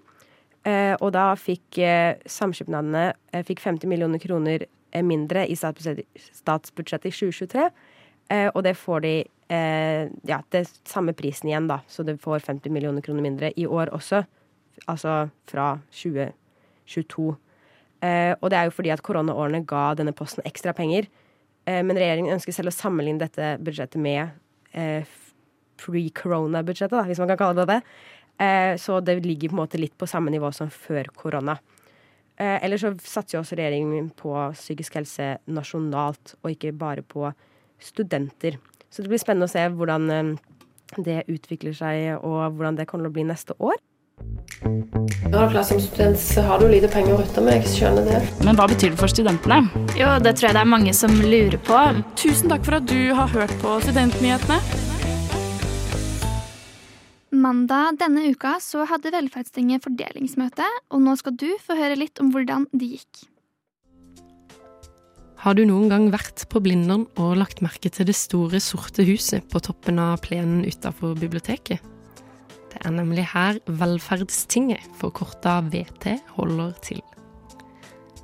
Eh, 0.64 0.94
og 1.04 1.12
da 1.12 1.34
fikk 1.36 1.78
eh, 1.84 2.16
samskipnadene 2.30 3.10
eh, 3.34 3.44
fikk 3.44 3.60
50 3.64 3.90
millioner 3.92 4.22
kroner 4.24 4.64
mindre 5.04 5.44
i 5.50 5.56
statsbudsjettet, 5.58 7.10
i 7.10 7.12
2023. 7.12 7.66
Eh, 8.32 8.48
og 8.54 8.62
det 8.64 8.78
får 8.80 9.06
de 9.08 9.16
ja, 9.54 10.40
det 10.50 10.64
samme 10.90 11.14
prisen 11.14 11.52
igjen, 11.52 11.68
da. 11.70 11.76
Så 11.86 12.02
det 12.02 12.16
får 12.24 12.42
50 12.48 12.72
millioner 12.74 13.04
kroner 13.06 13.22
mindre 13.22 13.52
i 13.60 13.68
år 13.70 13.92
også. 13.94 14.24
Altså 14.90 15.28
fra 15.52 15.68
2022. 15.94 17.28
Eh, 18.02 18.32
og 18.40 18.48
det 18.50 18.58
er 18.58 18.66
jo 18.66 18.74
fordi 18.74 18.90
at 18.96 19.04
koronaårene 19.06 19.62
ga 19.70 19.84
denne 20.00 20.16
posten 20.18 20.42
ekstra 20.50 20.74
penger. 20.74 21.06
Men 21.68 21.94
regjeringen 21.96 22.34
ønsker 22.34 22.56
selv 22.56 22.72
å 22.72 22.76
sammenligne 22.76 23.22
dette 23.22 23.54
budsjettet 23.64 24.02
med 24.02 24.34
pre-corona-budsjettet, 25.80 27.06
hvis 27.08 27.22
man 27.22 27.30
kan 27.32 27.40
kalle 27.40 27.62
det 27.62 27.70
det. 27.70 27.78
Eh, 28.42 28.76
så 28.82 29.00
det 29.00 29.20
ligger 29.26 29.52
på 29.52 29.58
en 29.58 29.62
måte 29.64 29.82
litt 29.82 29.96
på 29.98 30.10
samme 30.10 30.34
nivå 30.34 30.52
som 30.56 30.72
før 30.74 31.10
korona. 31.16 31.58
Eh, 32.38 32.64
Eller 32.66 32.78
så 32.82 32.94
satser 32.98 33.38
jo 33.38 33.44
også 33.44 33.58
regjeringen 33.60 34.10
på 34.18 34.34
psykisk 34.58 34.98
helse 34.98 35.38
nasjonalt, 35.46 36.36
og 36.42 36.52
ikke 36.56 36.74
bare 36.74 37.06
på 37.06 37.30
studenter. 37.80 38.58
Så 38.90 39.04
det 39.04 39.12
blir 39.12 39.22
spennende 39.22 39.50
å 39.50 39.54
se 39.54 39.68
hvordan 39.70 40.10
eh, 40.10 40.36
det 40.98 41.24
utvikler 41.30 41.74
seg, 41.78 42.20
og 42.22 42.54
hvordan 42.58 42.78
det 42.78 42.88
kommer 42.90 43.08
til 43.08 43.14
å 43.14 43.18
bli 43.20 43.28
neste 43.30 43.58
år. 43.60 43.78
Ja, 45.34 45.50
klart 45.50 45.66
Som 45.66 45.80
student 45.82 46.20
så 46.22 46.44
har 46.46 46.60
du 46.62 46.68
lite 46.70 46.88
penger 46.88 47.16
å 47.16 47.22
rutte 47.24 47.42
med, 47.42 47.64
jeg 47.64 47.74
skjønner 47.74 48.06
det. 48.06 48.22
Men 48.46 48.58
hva 48.60 48.68
betyr 48.70 48.94
det 48.94 49.02
for 49.02 49.10
studentene? 49.10 49.64
Jo, 49.98 50.14
det 50.22 50.36
tror 50.38 50.52
jeg 50.52 50.58
det 50.60 50.62
er 50.62 50.74
mange 50.76 50.94
som 50.94 51.18
lurer 51.18 51.58
på. 51.66 51.84
Tusen 52.22 52.54
takk 52.54 52.66
for 52.68 52.78
at 52.78 52.90
du 52.90 53.14
har 53.18 53.34
hørt 53.34 53.56
på 53.64 53.80
Studentnyhetene. 53.88 54.93
Mandag 57.44 57.98
denne 58.00 58.30
uka 58.32 58.56
så 58.64 58.86
hadde 58.88 59.12
Velferdstinget 59.12 59.84
fordelingsmøte, 59.84 60.64
og 60.94 61.02
nå 61.04 61.16
skal 61.20 61.36
du 61.36 61.50
få 61.60 61.76
høre 61.76 61.98
litt 62.00 62.22
om 62.24 62.30
hvordan 62.32 62.70
det 62.72 62.94
gikk. 62.94 63.24
Har 65.44 65.58
du 65.58 65.66
noen 65.68 65.90
gang 65.92 66.06
vært 66.14 66.46
på 66.48 66.62
Blindern 66.64 67.04
og 67.20 67.34
lagt 67.36 67.60
merke 67.66 67.92
til 67.92 68.08
det 68.08 68.16
store, 68.16 68.62
sorte 68.64 69.04
huset 69.04 69.44
på 69.52 69.60
toppen 69.66 70.00
av 70.00 70.22
plenen 70.24 70.62
utafor 70.64 71.18
biblioteket? 71.20 71.84
Det 72.72 72.80
er 72.80 72.96
nemlig 72.96 73.26
her 73.34 73.60
Velferdstinget, 73.68 74.86
forkorta 75.02 75.58
VT, 75.68 76.16
holder 76.38 76.72
til. 76.86 77.04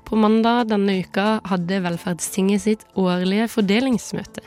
På 0.08 0.16
mandag 0.22 0.70
denne 0.72 1.02
uka 1.04 1.42
hadde 1.50 1.84
Velferdstinget 1.84 2.64
sitt 2.70 2.88
årlige 2.96 3.50
fordelingsmøte. 3.52 4.46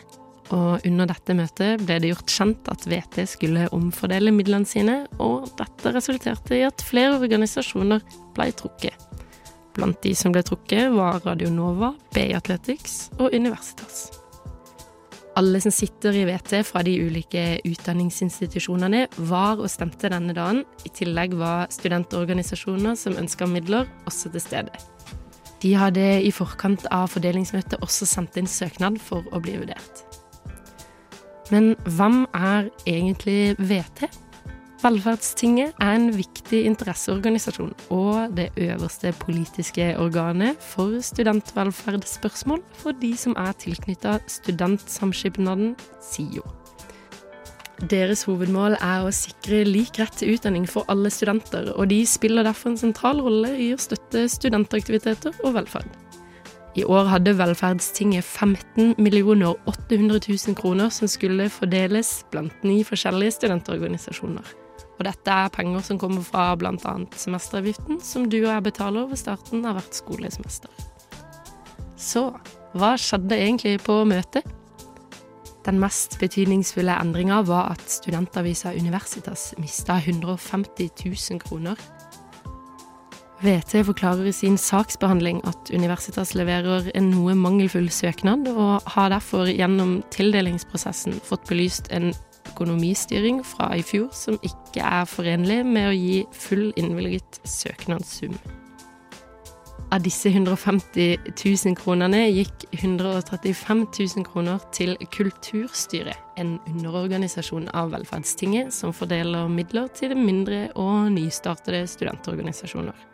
Og 0.53 0.85
under 0.85 1.09
dette 1.09 1.37
møtet 1.37 1.85
ble 1.87 1.97
det 2.03 2.11
gjort 2.13 2.33
kjent 2.35 2.69
at 2.69 2.85
VT 2.89 3.23
skulle 3.31 3.71
omfordele 3.73 4.35
midlene 4.35 4.69
sine, 4.69 4.99
og 5.17 5.49
dette 5.57 5.95
resulterte 5.97 6.59
i 6.59 6.67
at 6.67 6.85
flere 6.85 7.17
organisasjoner 7.17 8.05
ble 8.37 8.51
trukket. 8.59 9.09
Blant 9.73 10.03
de 10.05 10.13
som 10.17 10.35
ble 10.35 10.43
trukket, 10.45 10.91
var 10.93 11.23
Radio 11.25 11.49
Nova, 11.53 11.95
BI 12.13 12.35
Athletics 12.37 13.07
og 13.17 13.33
Universitas. 13.33 14.11
Alle 15.41 15.63
som 15.65 15.73
sitter 15.73 16.13
i 16.13 16.27
VT 16.29 16.59
fra 16.69 16.83
de 16.85 16.99
ulike 17.01 17.63
utdanningsinstitusjonene, 17.65 19.07
var 19.33 19.57
og 19.57 19.71
stemte 19.73 20.11
denne 20.13 20.37
dagen. 20.37 20.67
I 20.85 20.93
tillegg 20.93 21.39
var 21.41 21.73
studentorganisasjoner 21.73 22.99
som 23.01 23.17
ønska 23.17 23.49
midler, 23.49 23.89
også 24.05 24.29
til 24.35 24.45
stede. 24.45 24.83
De 25.65 25.73
hadde 25.79 26.05
i 26.27 26.33
forkant 26.35 26.85
av 26.93 27.09
fordelingsmøtet 27.15 27.81
også 27.81 28.09
sendt 28.11 28.37
inn 28.37 28.51
søknad 28.51 29.01
for 29.01 29.25
å 29.33 29.41
bli 29.41 29.57
vurdert. 29.63 30.05
Men 31.51 31.75
hvem 31.85 32.27
er 32.35 32.69
egentlig 32.87 33.57
VT? 33.59 34.07
Velferdstinget 34.83 35.77
er 35.79 35.93
en 35.95 36.09
viktig 36.17 36.65
interesseorganisasjon 36.67 37.71
og 37.95 38.35
det 38.35 38.49
øverste 38.59 39.13
politiske 39.21 39.93
organet 39.99 40.59
for 40.73 40.97
studentvelferdsspørsmål 41.07 42.65
for 42.81 42.99
de 42.99 43.13
som 43.17 43.37
er 43.39 43.55
tilknytta 43.63 44.17
Studentsamskipnaden 44.27 45.77
SIO. 46.03 46.43
Deres 47.91 48.25
hovedmål 48.27 48.77
er 48.79 49.07
å 49.07 49.15
sikre 49.15 49.63
lik 49.67 50.03
rett 50.03 50.19
til 50.19 50.35
utdanning 50.35 50.67
for 50.71 50.87
alle 50.91 51.11
studenter, 51.11 51.73
og 51.75 51.89
de 51.91 52.03
spiller 52.07 52.47
derfor 52.47 52.73
en 52.73 52.83
sentral 52.83 53.23
rolle 53.23 53.55
i 53.59 53.73
å 53.75 53.81
støtte 53.81 54.29
studentaktiviteter 54.31 55.35
og 55.43 55.57
velferd. 55.61 56.02
I 56.73 56.85
år 56.89 57.11
hadde 57.11 57.35
Velferdstinget 57.37 58.25
15 58.25 58.95
millioner 58.99 59.55
800 59.69 60.21
000 60.29 60.57
kroner 60.57 60.89
som 60.89 61.09
skulle 61.09 61.51
fordeles 61.53 62.23
blant 62.33 62.65
ni 62.65 62.81
forskjellige 62.85 63.37
studentorganisasjoner. 63.37 64.47
Og 64.97 65.05
dette 65.05 65.35
er 65.35 65.53
penger 65.53 65.85
som 65.85 65.99
kommer 66.01 66.25
fra 66.25 66.55
bl.a. 66.57 66.95
semesteravgiften, 67.17 68.01
som 68.01 68.25
du 68.31 68.39
og 68.39 68.49
jeg 68.55 68.65
betaler 68.71 69.11
ved 69.11 69.21
starten 69.21 69.67
av 69.69 69.77
hvert 69.77 70.01
skolesemester. 70.01 70.73
Så 72.01 72.31
hva 72.73 72.95
skjedde 72.97 73.37
egentlig 73.37 73.77
på 73.85 73.99
møtet? 74.09 74.47
Den 75.67 75.79
mest 75.79 76.17
betydningsfulle 76.19 76.95
endringa 76.99 77.43
var 77.47 77.77
at 77.77 77.85
studentavisa 77.91 78.73
Universitas 78.75 79.53
mista 79.61 80.01
150 80.01 80.89
000 81.05 81.43
kroner. 81.45 81.77
VT 83.43 83.81
forklarer 83.89 84.29
i 84.31 84.33
sin 84.33 84.55
saksbehandling 84.59 85.41
at 85.51 85.71
Universitas 85.75 86.31
leverer 86.39 86.87
en 86.95 87.09
noe 87.11 87.35
mangelfull 87.35 87.89
søknad, 87.91 88.47
og 88.47 88.87
har 88.95 89.11
derfor 89.11 89.51
gjennom 89.51 89.97
tildelingsprosessen 90.15 91.19
fått 91.27 91.49
belyst 91.51 91.91
en 91.91 92.13
økonomistyring 92.53 93.43
fra 93.47 93.73
i 93.75 93.83
fjor 93.83 94.13
som 94.15 94.39
ikke 94.47 94.87
er 94.87 95.11
forenlig 95.11 95.63
med 95.67 95.91
å 95.91 95.97
gi 95.97 96.23
full 96.39 96.71
innvilget 96.79 97.43
søknadssum. 97.43 98.39
Av 99.93 100.01
disse 100.01 100.31
150 100.31 101.35
000 101.35 101.77
kronene 101.77 102.23
gikk 102.31 102.69
135 102.79 103.83
000 103.91 104.25
kroner 104.25 104.63
til 104.73 104.95
Kulturstyret, 105.13 106.17
en 106.41 106.61
underorganisasjon 106.71 107.69
av 107.77 107.91
Velferdstinget 107.93 108.73
som 108.73 108.95
fordeler 108.97 109.51
midler 109.53 109.91
til 109.93 110.15
mindre 110.17 110.69
og 110.81 111.11
nystartede 111.13 111.85
studentorganisasjoner. 111.91 113.12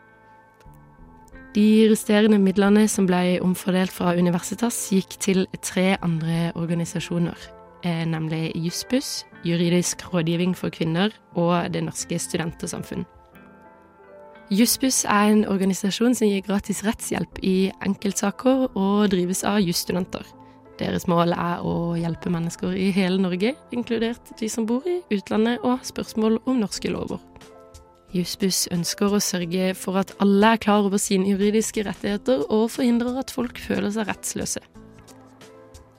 De 1.57 1.88
resterende 1.88 2.37
midlene 2.38 2.85
som 2.93 3.07
ble 3.09 3.38
omfordelt 3.40 3.93
fra 3.95 4.12
Universitas, 4.19 4.76
gikk 4.93 5.17
til 5.23 5.47
tre 5.64 5.95
andre 6.05 6.50
organisasjoner, 6.55 7.38
nemlig 8.07 8.52
Jussbuss, 8.55 9.25
Juridisk 9.47 10.02
rådgivning 10.12 10.57
for 10.57 10.69
kvinner 10.69 11.14
og 11.38 11.73
Det 11.73 11.85
norske 11.85 12.19
studentersamfunn. 12.19 13.07
Jussbuss 14.50 15.05
er 15.05 15.28
en 15.33 15.45
organisasjon 15.49 16.14
som 16.17 16.28
gir 16.28 16.45
gratis 16.45 16.81
rettshjelp 16.85 17.40
i 17.45 17.71
enkeltsaker 17.85 18.71
og 18.73 19.11
drives 19.12 19.45
av 19.45 19.61
jusstudenter. 19.61 20.25
Deres 20.78 21.09
mål 21.11 21.35
er 21.35 21.64
å 21.67 21.97
hjelpe 21.99 22.31
mennesker 22.33 22.76
i 22.76 22.90
hele 22.95 23.21
Norge, 23.21 23.55
inkludert 23.73 24.33
de 24.40 24.49
som 24.49 24.67
bor 24.67 24.87
i 24.88 25.00
utlandet 25.12 25.64
og 25.64 25.85
spørsmål 25.85 26.40
om 26.47 26.61
norske 26.62 26.93
lover. 26.93 27.21
Jussbuss 28.15 28.67
ønsker 28.73 29.12
å 29.12 29.21
sørge 29.21 29.75
for 29.77 30.00
at 30.00 30.15
alle 30.23 30.55
er 30.55 30.61
klar 30.62 30.87
over 30.87 31.00
sine 31.03 31.29
juridiske 31.29 31.85
rettigheter, 31.85 32.47
og 32.49 32.71
forhindrer 32.73 33.21
at 33.21 33.33
folk 33.35 33.61
føler 33.61 33.93
seg 33.93 34.09
rettsløse. 34.09 34.62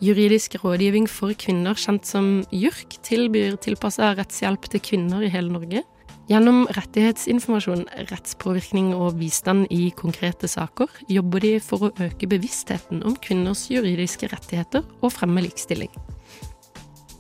Juridisk 0.02 0.56
rådgivning 0.64 1.10
for 1.12 1.36
kvinner, 1.36 1.76
kjent 1.76 2.08
som 2.08 2.28
JURK, 2.56 3.02
tilbyr 3.04 3.58
tilpassa 3.62 4.14
rettshjelp 4.16 4.70
til 4.72 4.84
kvinner 4.86 5.26
i 5.28 5.32
hele 5.34 5.52
Norge. 5.52 5.84
Gjennom 6.30 6.68
rettighetsinformasjon, 6.78 7.88
rettspåvirkning 8.12 8.94
og 8.94 9.18
bistand 9.18 9.66
i 9.74 9.90
konkrete 9.98 10.48
saker 10.48 11.02
jobber 11.10 11.42
de 11.42 11.56
for 11.58 11.88
å 11.88 11.94
øke 12.06 12.30
bevisstheten 12.30 13.02
om 13.02 13.18
kvinners 13.18 13.66
juridiske 13.74 14.30
rettigheter 14.30 14.86
og 15.02 15.14
fremme 15.16 15.42
likestilling. 15.44 15.90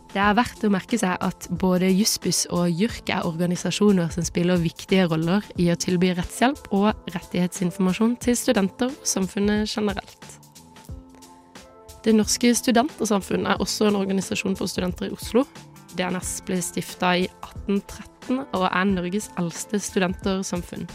Det 0.09 0.17
er 0.17 0.33
verdt 0.33 0.63
å 0.65 0.71
merke 0.73 0.97
seg 0.97 1.21
at 1.21 1.45
både 1.61 1.91
Jussbuss 1.93 2.47
og 2.55 2.71
JURK 2.73 3.11
er 3.13 3.27
organisasjoner 3.29 4.09
som 4.09 4.25
spiller 4.25 4.57
viktige 4.57 5.05
roller 5.11 5.45
i 5.61 5.67
å 5.69 5.77
tilby 5.77 6.09
rettshjelp 6.17 6.71
og 6.73 7.11
rettighetsinformasjon 7.13 8.15
til 8.23 8.37
studenter 8.39 8.89
og 8.89 9.05
samfunnet 9.05 9.69
generelt. 9.69 10.39
Det 12.01 12.15
norske 12.15 12.55
studentersamfunn 12.57 13.45
er 13.51 13.61
også 13.61 13.89
en 13.89 13.99
organisasjon 13.99 14.57
for 14.57 14.71
studenter 14.71 15.11
i 15.11 15.13
Oslo. 15.13 15.43
DNS 15.93 16.31
ble 16.47 16.57
stifta 16.63 17.13
i 17.19 17.27
1813 17.43 18.41
og 18.47 18.65
er 18.65 18.89
Norges 18.89 19.29
eldste 19.37 19.77
studentersamfunn. 19.83 20.89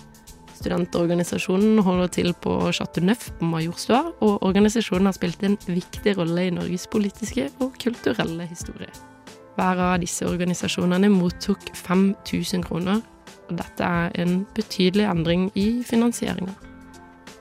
Studentorganisasjonen 0.65 1.83
holder 1.85 2.09
til 2.09 2.31
på 2.41 2.55
Chateau 2.73 3.05
Neuf 3.05 3.27
på 3.37 3.45
Majorstua, 3.45 4.15
og 4.25 4.47
organisasjonen 4.49 5.11
har 5.11 5.17
spilt 5.17 5.43
en 5.45 5.59
viktig 5.67 6.15
rolle 6.17 6.47
i 6.47 6.55
Norges 6.57 6.87
politiske 6.89 7.51
og 7.61 7.75
kulturelle 7.83 8.47
historie. 8.49 8.89
Hver 9.59 9.83
av 9.91 9.99
disse 10.01 10.25
organisasjonene 10.25 11.11
mottok 11.13 11.69
5000 11.77 12.65
kroner, 12.65 13.03
og 13.51 13.59
dette 13.61 13.85
er 13.85 14.17
en 14.25 14.47
betydelig 14.57 15.05
endring 15.11 15.51
i 15.55 15.83
finansieringa. 15.85 16.57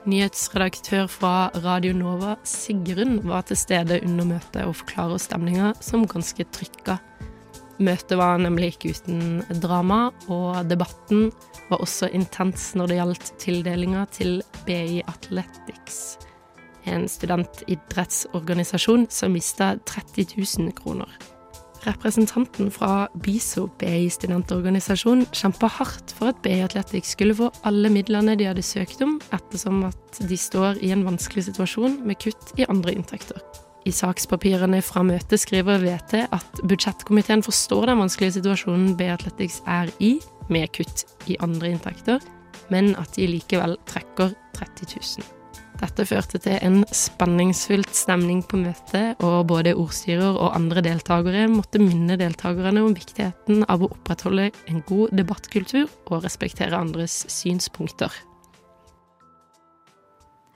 Nyhetsredaktør 0.04 1.08
fra 1.08 1.48
Radio 1.64 1.94
Nova, 1.96 2.36
Sigrun, 2.44 3.22
var 3.24 3.48
til 3.48 3.56
stede 3.56 4.02
under 4.04 4.34
møtet 4.34 4.66
og 4.68 4.76
forklarer 4.82 5.16
stemninga 5.16 5.72
som 5.80 6.04
ganske 6.04 6.44
trykka. 6.44 7.00
Møtet 7.82 8.14
var 8.18 8.38
nemlig 8.38 8.74
ikke 8.74 8.92
uten 8.94 9.42
drama, 9.62 10.12
og 10.30 10.68
debatten 10.70 11.32
var 11.70 11.82
også 11.82 12.06
intens 12.14 12.74
når 12.78 12.86
det 12.90 12.98
gjaldt 13.00 13.32
tildelinga 13.42 14.04
til 14.14 14.42
BI 14.66 15.02
Athletics, 15.10 16.18
en 16.86 17.08
studentidrettsorganisasjon 17.10 19.08
som 19.10 19.34
mista 19.34 19.74
30 19.90 20.26
000 20.38 20.72
kroner. 20.78 21.10
Representanten 21.84 22.70
fra 22.72 23.08
BISO, 23.20 23.66
BI 23.80 24.06
studentorganisasjon, 24.08 25.26
kjempa 25.34 25.68
hardt 25.68 26.14
for 26.16 26.30
at 26.30 26.38
BI 26.46 26.62
Athletics 26.64 27.12
skulle 27.12 27.36
få 27.36 27.50
alle 27.66 27.90
midlene 27.92 28.38
de 28.40 28.46
hadde 28.48 28.64
søkt 28.64 29.02
om, 29.04 29.18
ettersom 29.34 29.82
at 29.90 30.22
de 30.30 30.38
står 30.38 30.80
i 30.80 30.94
en 30.94 31.04
vanskelig 31.04 31.50
situasjon 31.50 32.00
med 32.06 32.22
kutt 32.22 32.54
i 32.56 32.64
andre 32.70 32.94
inntekter. 32.96 33.42
I 33.84 33.92
sakspapirene 33.92 34.80
fra 34.84 35.02
møtet 35.04 35.42
skriver 35.42 35.82
VT 35.82 36.22
at 36.32 36.62
budsjettkomiteen 36.64 37.44
forstår 37.44 37.90
den 37.90 38.00
vanskelige 38.00 38.38
situasjonen 38.38 38.94
B-Athletics 38.96 39.60
er 39.68 39.92
i, 40.00 40.16
med 40.48 40.72
kutt 40.76 41.04
i 41.28 41.36
andre 41.44 41.74
inntekter, 41.74 42.24
men 42.72 42.94
at 43.00 43.12
de 43.18 43.28
likevel 43.28 43.76
trekker 43.88 44.32
30 44.56 44.88
000. 45.20 45.32
Dette 45.80 46.06
førte 46.06 46.38
til 46.40 46.56
en 46.64 46.82
spenningsfylt 46.94 47.92
stemning 47.92 48.40
på 48.46 48.60
møtet, 48.62 49.20
og 49.26 49.48
både 49.50 49.74
ordstyrer 49.76 50.32
og 50.32 50.54
andre 50.56 50.84
deltakere 50.86 51.48
måtte 51.50 51.82
minne 51.82 52.16
deltakerne 52.20 52.84
om 52.86 52.94
viktigheten 52.96 53.66
av 53.68 53.82
å 53.82 53.90
opprettholde 53.90 54.52
en 54.70 54.84
god 54.88 55.12
debattkultur 55.18 55.90
og 56.06 56.22
respektere 56.24 56.78
andres 56.78 57.24
synspunkter. 57.32 58.14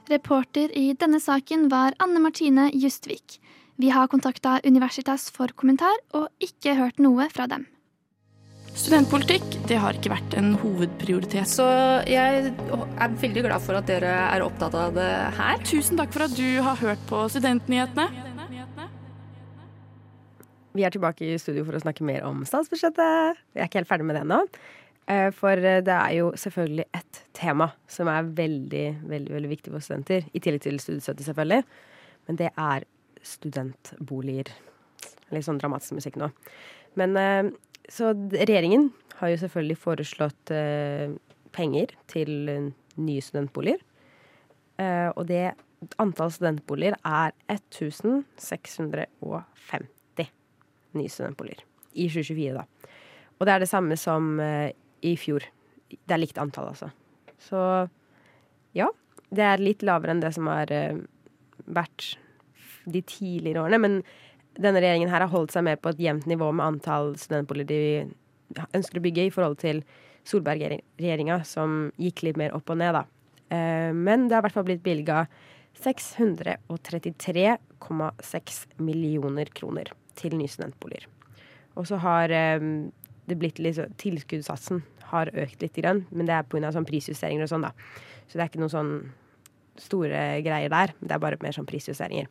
Reporter 0.09 0.71
i 0.73 0.93
denne 0.97 1.19
saken 1.21 1.67
var 1.69 1.93
Anne 2.01 2.21
Martine 2.23 2.69
Justvik. 2.73 3.37
Vi 3.77 3.91
har 3.93 4.09
kontakta 4.09 4.57
Universitas 4.65 5.29
for 5.29 5.53
kommentar, 5.55 5.93
og 6.17 6.31
ikke 6.41 6.73
hørt 6.79 6.97
noe 6.99 7.27
fra 7.29 7.45
dem. 7.51 7.67
Studentpolitikk 8.73 9.45
det 9.69 9.77
har 9.81 9.97
ikke 9.97 10.11
vært 10.13 10.33
en 10.39 10.55
hovedprioritet. 10.61 11.49
Så 11.49 11.67
jeg 12.09 12.49
er 12.49 13.13
veldig 13.21 13.45
glad 13.45 13.61
for 13.61 13.77
at 13.77 13.87
dere 13.89 14.11
er 14.33 14.45
opptatt 14.45 14.77
av 14.77 14.97
det 14.97 15.11
her. 15.37 15.61
Tusen 15.69 15.99
takk 15.99 16.13
for 16.15 16.25
at 16.25 16.33
du 16.37 16.47
har 16.65 16.81
hørt 16.81 17.05
på 17.09 17.21
Studentnyhetene. 17.29 18.09
Vi 20.77 20.85
er 20.85 20.93
tilbake 20.93 21.25
i 21.25 21.37
studio 21.41 21.65
for 21.67 21.77
å 21.77 21.81
snakke 21.81 22.05
mer 22.05 22.25
om 22.25 22.41
statsbudsjettet. 22.47 23.41
Vi 23.53 23.61
er 23.61 23.69
ikke 23.69 23.81
helt 23.81 23.89
ferdig 23.89 24.09
med 24.09 24.17
det 24.17 24.25
ennå. 24.25 24.43
Eh, 25.09 25.31
For 25.33 25.55
det 25.57 25.95
er 25.95 26.13
jo 26.17 26.31
selvfølgelig 26.37 26.85
et 26.95 27.23
tema 27.33 27.71
som 27.89 28.07
er 28.11 28.23
veldig, 28.37 28.87
veldig, 29.09 29.33
veldig 29.33 29.49
viktig 29.49 29.71
for 29.73 29.79
studenter. 29.83 30.21
I 30.33 30.39
tillegg 30.39 30.61
til 30.65 30.79
studiestøtte, 30.79 31.23
selvfølgelig. 31.25 31.63
Men 32.27 32.35
det 32.37 32.49
er 32.55 32.83
studentboliger. 33.25 34.49
Litt 35.33 35.45
sånn 35.45 35.61
dramatisk 35.61 35.93
musikk 35.97 36.15
nå. 36.21 36.27
Men 36.99 37.17
eh, 37.17 37.43
så 37.89 38.13
regjeringen 38.13 38.91
har 39.19 39.29
jo 39.33 39.37
selvfølgelig 39.41 39.77
foreslått 39.81 40.51
eh, 40.55 41.09
penger 41.55 41.87
til 42.11 42.49
eh, 42.49 42.71
nye 43.01 43.21
studentboliger. 43.23 43.79
Eh, 44.79 45.09
og 45.15 45.27
det 45.29 45.53
antall 46.01 46.31
studentboliger 46.35 46.95
er 47.07 47.31
1650 47.49 49.87
nye 50.97 51.09
studentboliger. 51.09 51.61
I 51.93 52.09
2024, 52.09 52.53
da. 52.53 52.63
Og 53.39 53.45
det 53.47 53.53
er 53.53 53.59
det 53.63 53.69
samme 53.71 53.95
som 53.99 54.39
eh, 54.43 54.71
i 55.05 55.15
fjor. 55.19 55.43
Det 55.89 56.13
er 56.13 56.21
likt 56.21 56.37
antall, 56.41 56.67
altså. 56.73 56.89
Så 57.39 57.59
ja. 58.77 58.89
Det 59.29 59.45
er 59.45 59.61
litt 59.61 59.83
lavere 59.85 60.11
enn 60.15 60.23
det 60.23 60.31
som 60.33 60.47
har 60.49 60.71
eh, 60.73 60.97
vært 61.69 62.17
de 62.89 63.01
tidligere 63.05 63.61
årene. 63.61 63.77
Men 63.81 64.03
denne 64.59 64.81
regjeringen 64.81 65.11
her 65.11 65.21
har 65.25 65.33
holdt 65.33 65.51
seg 65.53 65.63
mer 65.67 65.77
på 65.81 65.89
et 65.93 66.01
jevnt 66.01 66.25
nivå 66.29 66.47
med 66.51 66.65
antall 66.65 67.07
studentboliger 67.19 67.67
de 67.69 67.81
ønsker 68.73 68.97
å 68.99 69.05
bygge, 69.05 69.23
i 69.27 69.33
forhold 69.33 69.57
til 69.61 69.77
Solberg-regjeringa, 70.29 71.37
som 71.47 71.69
gikk 72.01 72.17
litt 72.25 72.39
mer 72.41 72.55
opp 72.57 72.67
og 72.73 72.77
ned, 72.81 72.91
da. 72.97 73.03
Eh, 73.53 73.91
Men 73.93 74.19
det 74.27 74.33
har 74.35 74.41
i 74.41 74.45
hvert 74.47 74.57
fall 74.57 74.69
blitt 74.69 74.85
bevilga 74.85 75.17
633,6 75.79 78.65
millioner 78.81 79.47
kroner 79.55 79.87
til 80.19 80.31
nye 80.37 80.51
studentboliger. 80.51 81.05
Og 81.77 81.83
så 81.87 81.95
har 82.01 82.27
eh, 82.33 82.59
det 83.29 83.37
blitt 83.39 83.61
litt 83.61 83.77
så, 83.77 83.87
Tilskuddssatsen 84.01 84.81
har 85.11 85.31
økt 85.33 85.63
litt, 85.63 85.79
men 85.83 86.27
det 86.27 86.35
er 86.35 86.47
pga. 86.49 86.71
Sånn 86.75 86.87
prisjusteringer 86.87 87.45
og 87.45 87.51
sånn, 87.51 87.67
da. 87.67 87.71
Så 88.27 88.37
det 88.37 88.43
er 88.43 88.51
ikke 88.51 88.61
noen 88.61 88.73
sånn 88.73 88.93
store 89.79 90.23
greier 90.45 90.73
der. 90.73 90.93
Det 90.99 91.15
er 91.15 91.21
bare 91.23 91.39
mer 91.41 91.55
sånn 91.55 91.69
prisjusteringer. 91.69 92.27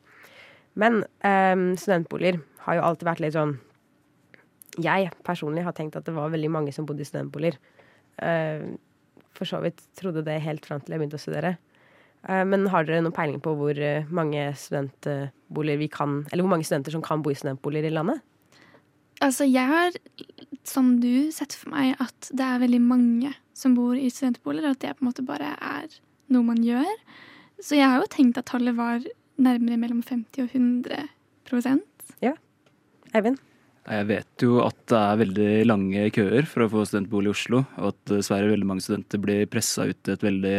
Men 0.79 1.01
um, 1.25 1.73
studentboliger 1.81 2.43
har 2.67 2.79
jo 2.79 2.85
alltid 2.87 3.09
vært 3.09 3.23
litt 3.25 3.35
sånn 3.35 3.57
Jeg 4.79 5.09
personlig 5.27 5.65
har 5.67 5.75
tenkt 5.75 5.97
at 5.99 6.07
det 6.07 6.13
var 6.15 6.31
veldig 6.31 6.51
mange 6.55 6.75
som 6.77 6.87
bodde 6.87 7.03
i 7.03 7.09
studentboliger. 7.09 7.57
Uh, 8.21 8.77
for 9.35 9.49
så 9.49 9.63
vidt 9.63 9.81
trodde 9.99 10.23
det 10.27 10.41
helt 10.45 10.67
fram 10.67 10.83
til 10.83 10.95
jeg 10.95 11.03
begynte 11.03 11.19
å 11.19 11.23
studere. 11.23 11.57
Eh, 12.27 12.45
men 12.49 12.67
har 12.73 12.87
dere 12.87 13.03
noen 13.05 13.15
peiling 13.15 13.39
på 13.43 13.55
hvor 13.59 13.79
eh, 13.79 14.09
mange 14.11 14.49
studentboliger 14.59 15.79
vi 15.79 15.91
kan 15.93 16.25
Eller 16.33 16.43
hvor 16.43 16.51
mange 16.51 16.67
studenter 16.67 16.95
som 16.95 17.05
kan 17.05 17.23
bo 17.23 17.31
i 17.31 17.39
studentboliger 17.39 17.91
i 17.91 17.95
landet? 17.95 18.25
Altså, 19.23 19.47
jeg 19.47 19.67
har, 19.67 19.95
som 20.69 20.97
du, 21.03 21.31
setter 21.35 21.61
for 21.61 21.73
meg 21.75 21.97
at 22.03 22.31
det 22.31 22.45
er 22.45 22.63
veldig 22.63 22.81
mange 22.85 23.33
som 23.57 23.75
bor 23.77 23.97
i 23.99 24.11
studentboliger, 24.13 24.69
og 24.69 24.77
at 24.77 24.85
det 24.85 24.95
på 24.99 25.05
en 25.05 25.11
måte 25.11 25.27
bare 25.27 25.55
er 25.57 25.89
noe 26.33 26.47
man 26.47 26.61
gjør. 26.63 26.93
Så 27.59 27.79
jeg 27.79 27.89
har 27.91 28.03
jo 28.03 28.11
tenkt 28.13 28.39
at 28.39 28.51
tallet 28.53 28.77
var 28.79 29.03
nærmere 29.39 29.81
mellom 29.81 30.03
50 30.05 30.45
og 30.45 30.55
100 30.55 31.09
Ja. 32.23 32.35
Eivind? 33.17 33.39
Jeg 33.89 34.05
vet 34.11 34.43
jo 34.45 34.59
at 34.61 34.77
det 34.91 34.99
er 35.01 35.21
veldig 35.23 35.53
lange 35.65 36.09
køer 36.13 36.49
for 36.49 36.67
å 36.67 36.71
få 36.73 36.85
studentbolig 36.85 37.31
i 37.31 37.33
Oslo, 37.33 37.63
og 37.81 37.95
at 37.95 38.11
dessverre 38.11 38.51
veldig 38.51 38.69
mange 38.69 38.85
studenter 38.85 39.23
blir 39.23 39.49
pressa 39.49 39.87
ut 39.89 40.11
i 40.11 40.13
et 40.13 40.27
veldig 40.27 40.59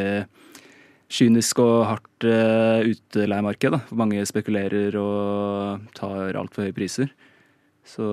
kynisk 1.14 1.62
og 1.62 1.76
hardt 1.90 2.26
uh, 2.26 2.82
utleiemarked. 2.86 3.78
Mange 3.98 4.26
spekulerer 4.30 4.98
og 4.98 5.86
tar 5.98 6.38
altfor 6.42 6.66
høye 6.66 6.76
priser. 6.78 7.14
Så 7.90 8.06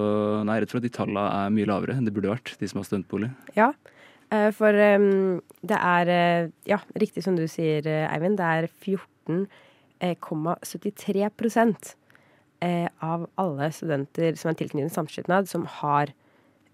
nei, 0.46 0.54
jeg 0.56 0.62
er 0.62 0.64
redd 0.64 0.72
for 0.72 0.80
at 0.80 0.86
de 0.86 0.94
tallene 0.94 1.24
er 1.42 1.52
mye 1.52 1.68
lavere 1.68 1.96
enn 1.98 2.06
det 2.08 2.14
burde 2.16 2.32
vært, 2.32 2.54
de 2.60 2.66
som 2.70 2.78
har 2.80 2.88
studentbolig. 2.88 3.30
Ja. 3.58 3.68
Eh, 4.32 4.50
For 4.56 4.72
det 4.72 5.78
er 5.78 6.04
eh, 6.10 6.48
Ja, 6.66 6.78
riktig 6.98 7.22
som 7.26 7.36
du 7.38 7.44
sier, 7.50 7.86
eh, 7.86 8.08
Eivind. 8.14 8.36
Det 8.40 8.46
er 8.46 8.68
14,73 10.00 11.30
prosent 11.36 11.94
eh, 12.64 12.88
av 13.04 13.26
alle 13.36 13.70
studenter 13.74 14.36
som 14.40 14.50
er 14.50 14.58
tilknyttet 14.62 14.94
samskipnad, 14.94 15.48
som 15.50 15.66
har 15.80 16.06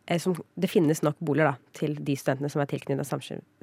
eh, 0.07 0.19
som, 0.23 0.37
Det 0.55 0.71
finnes 0.71 1.03
nok 1.03 1.17
boliger 1.21 1.53
da, 1.53 1.57
til 1.77 1.97
de 1.99 2.17
studentene 2.17 2.51
som 2.53 2.63
er 2.63 2.71
tilknyttet 2.71 3.07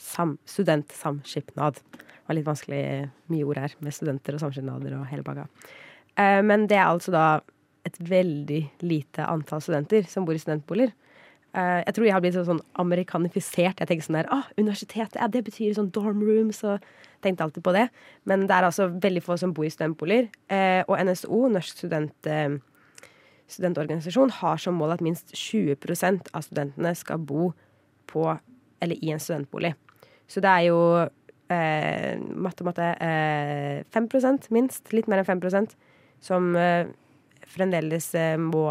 sam, 0.03 0.37
studentsamskipnad. 0.45 1.73
Det 1.95 2.27
var 2.27 2.35
litt 2.37 2.49
vanskelig 2.49 2.83
mye 3.31 3.45
ord 3.47 3.57
her, 3.63 3.71
med 3.79 3.95
studenter 3.95 4.35
og 4.35 4.43
samskipnader 4.43 4.91
og 4.99 5.07
hele. 5.09 5.47
Eh, 6.19 6.41
men 6.45 6.67
det 6.69 6.77
er 6.77 6.89
altså 6.89 7.11
da 7.15 7.25
et 7.89 7.99
veldig 8.09 8.63
lite 8.85 9.25
antall 9.27 9.61
studenter 9.63 10.07
som 10.09 10.25
bor 10.27 10.37
i 10.37 10.41
studentboliger. 10.41 10.93
Uh, 11.49 11.81
jeg 11.81 11.95
tror 11.97 12.05
jeg 12.05 12.13
har 12.13 12.21
blitt 12.21 12.35
sånn, 12.45 12.61
amerikanifisert. 12.77 13.79
Jeg 13.81 13.89
tenker 13.89 14.05
sånn 14.05 14.19
der, 14.19 14.27
ah, 14.33 14.45
universitetet, 14.59 15.17
ja, 15.17 15.27
det 15.33 15.41
betyr 15.47 15.73
sånn 15.73 15.89
dorm 15.93 16.21
rooms, 16.21 16.61
og 16.67 16.83
tenkte 17.25 17.47
alltid 17.47 17.65
på 17.65 17.73
det. 17.73 17.87
Men 18.29 18.45
det 18.45 18.53
er 18.53 18.67
altså 18.67 18.85
veldig 18.93 19.23
få 19.25 19.39
som 19.41 19.55
bor 19.57 19.65
i 19.65 19.71
studentboliger. 19.73 20.29
Uh, 20.51 20.83
og 20.85 20.99
NSO, 21.09 21.41
Norsk 21.49 21.81
student, 21.81 22.29
uh, 22.29 23.09
studentorganisasjon, 23.49 24.35
har 24.43 24.61
som 24.61 24.77
mål 24.77 24.93
at 24.99 25.05
minst 25.05 25.33
20% 25.33 26.29
av 26.37 26.45
studentene 26.45 26.93
skal 26.97 27.17
bo 27.17 27.49
på, 28.09 28.27
eller 28.79 29.01
i 29.01 29.15
en 29.15 29.21
studentbolig. 29.21 29.73
Så 30.29 30.45
det 30.45 30.51
er 30.53 30.69
jo 30.69 30.81
matte, 31.49 32.61
matte, 32.61 32.91
eh, 33.01 33.79
5% 33.89 34.51
minst, 34.53 34.91
litt 34.93 35.07
mer 35.09 35.23
enn 35.23 35.25
5% 35.25 35.73
som 36.21 36.51
fremdeles 37.49 38.11
eh, 38.17 38.37
må 38.39 38.65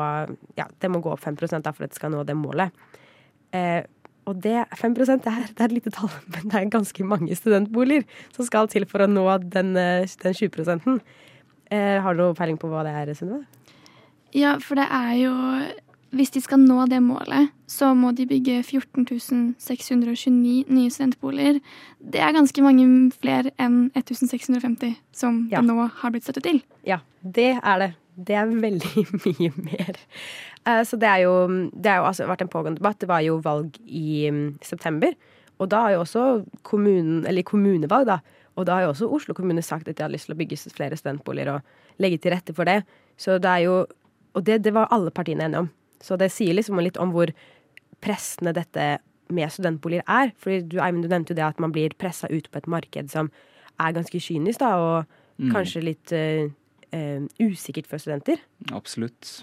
Ja, 0.59 0.69
det 0.69 0.91
må 0.93 1.03
gå 1.05 1.13
opp 1.13 1.25
5% 1.25 1.65
da, 1.65 1.75
for 1.75 1.87
at 1.87 1.95
det 1.95 1.99
skal 2.01 2.13
nå 2.15 2.25
det 2.27 2.37
målet. 2.39 2.75
Eh, 3.57 3.83
og 4.29 4.43
det 4.45 4.67
5 4.77 4.95
det 4.99 5.09
er, 5.09 5.47
det 5.49 5.63
er 5.63 5.69
et 5.71 5.77
lite 5.77 5.93
tall, 5.95 6.11
men 6.35 6.51
det 6.51 6.59
er 6.59 6.73
ganske 6.73 7.05
mange 7.05 7.37
studentboliger 7.37 8.05
som 8.37 8.47
skal 8.49 8.69
til 8.69 8.87
for 8.89 9.05
å 9.05 9.11
nå 9.11 9.25
den, 9.49 9.75
eh, 9.77 10.09
den 10.23 10.35
20 10.35 11.01
eh, 11.71 12.01
Har 12.03 12.15
du 12.15 12.23
noe 12.23 12.37
peiling 12.37 12.61
på 12.61 12.69
hva 12.69 12.85
det 12.87 12.95
er, 12.95 13.15
Sunniva? 13.17 13.45
Ja, 14.37 14.59
for 14.61 14.77
det 14.77 14.85
er 14.93 15.15
jo 15.17 15.35
Hvis 16.11 16.31
de 16.33 16.41
skal 16.41 16.59
nå 16.63 16.87
det 16.89 17.03
målet, 17.05 17.51
så 17.69 17.91
må 17.95 18.15
de 18.17 18.25
bygge 18.27 18.63
14 18.65 19.55
629 19.61 20.65
nye 20.73 20.91
studentboliger. 20.91 21.59
Det 22.01 22.21
er 22.25 22.33
ganske 22.33 22.63
mange 22.65 22.87
flere 23.13 23.53
enn 23.61 23.91
1650 23.95 24.95
som 25.13 25.49
Ja. 25.53 25.61
det 25.61 25.69
nå 25.69 25.91
har 25.91 26.11
blitt 26.11 26.25
støttet 26.25 26.43
til. 26.45 26.63
Ja, 26.87 27.01
det 27.23 27.59
er 27.63 27.79
det. 27.79 27.91
Det 28.17 28.35
er 28.35 28.47
veldig 28.47 29.05
mye 29.27 29.53
mer. 29.63 29.97
Eh, 30.67 30.83
Så 30.85 30.97
det 30.99 31.09
er 31.09 31.19
jo, 31.27 31.69
det 31.77 31.87
har 31.93 31.99
jo 32.01 32.09
altså 32.09 32.27
vært 32.27 32.41
en 32.43 32.49
pågående 32.49 32.81
debatt. 32.81 32.99
Det 32.99 33.09
var 33.09 33.21
jo 33.21 33.37
valg 33.45 33.77
i 33.87 34.31
mm, 34.31 34.59
september. 34.63 35.13
Og 35.61 35.69
da 35.69 35.83
har 35.83 35.91
jo 35.93 36.01
også 36.07 36.25
kommunen, 36.63 37.27
eller 37.27 37.43
kommunevalg, 37.43 38.07
da. 38.07 38.19
Og 38.57 38.67
da 38.67 38.75
har 38.75 38.83
jo 38.89 38.89
også 38.95 39.13
Oslo 39.13 39.35
kommune 39.35 39.63
sagt 39.63 39.89
at 39.89 39.97
de 39.99 40.03
har 40.03 40.11
lyst 40.11 40.27
til 40.27 40.35
å 40.35 40.39
bygge 40.39 40.57
flere 40.75 40.97
studentboliger 40.97 41.53
og 41.59 41.61
legge 42.03 42.19
til 42.19 42.33
rette 42.33 42.55
for 42.55 42.65
det. 42.65 42.81
Så 43.19 43.39
det 43.39 43.51
er 43.51 43.59
jo 43.69 43.87
Og 44.35 44.45
det, 44.45 44.63
det 44.63 44.73
var 44.75 44.87
alle 44.93 45.11
partiene 45.11 45.45
enige 45.47 45.59
om. 45.65 45.69
Så 46.05 46.19
det 46.21 46.31
sier 46.35 46.57
liksom 46.57 46.81
litt 46.83 46.99
om 47.01 47.13
hvor 47.15 47.33
pressende 48.05 48.55
dette 48.57 48.99
med 49.35 49.53
studentboliger 49.53 50.07
er. 50.09 50.33
Fordi 50.41 50.63
du, 50.65 50.79
du 50.79 51.09
nevnte 51.09 51.35
jo 51.35 51.39
det 51.39 51.47
at 51.47 51.61
man 51.63 51.75
blir 51.75 51.97
pressa 51.99 52.31
ut 52.31 52.51
på 52.51 52.61
et 52.61 52.71
marked 52.71 53.13
som 53.13 53.31
er 53.79 53.95
ganske 53.95 54.21
kynisk, 54.23 54.63
da, 54.63 54.73
og 54.79 55.53
kanskje 55.53 55.85
litt 55.85 56.15
uh, 56.17 56.49
uh, 56.95 57.29
usikkert 57.39 57.87
for 57.91 58.03
studenter. 58.03 58.41
Absolutt. 58.75 59.39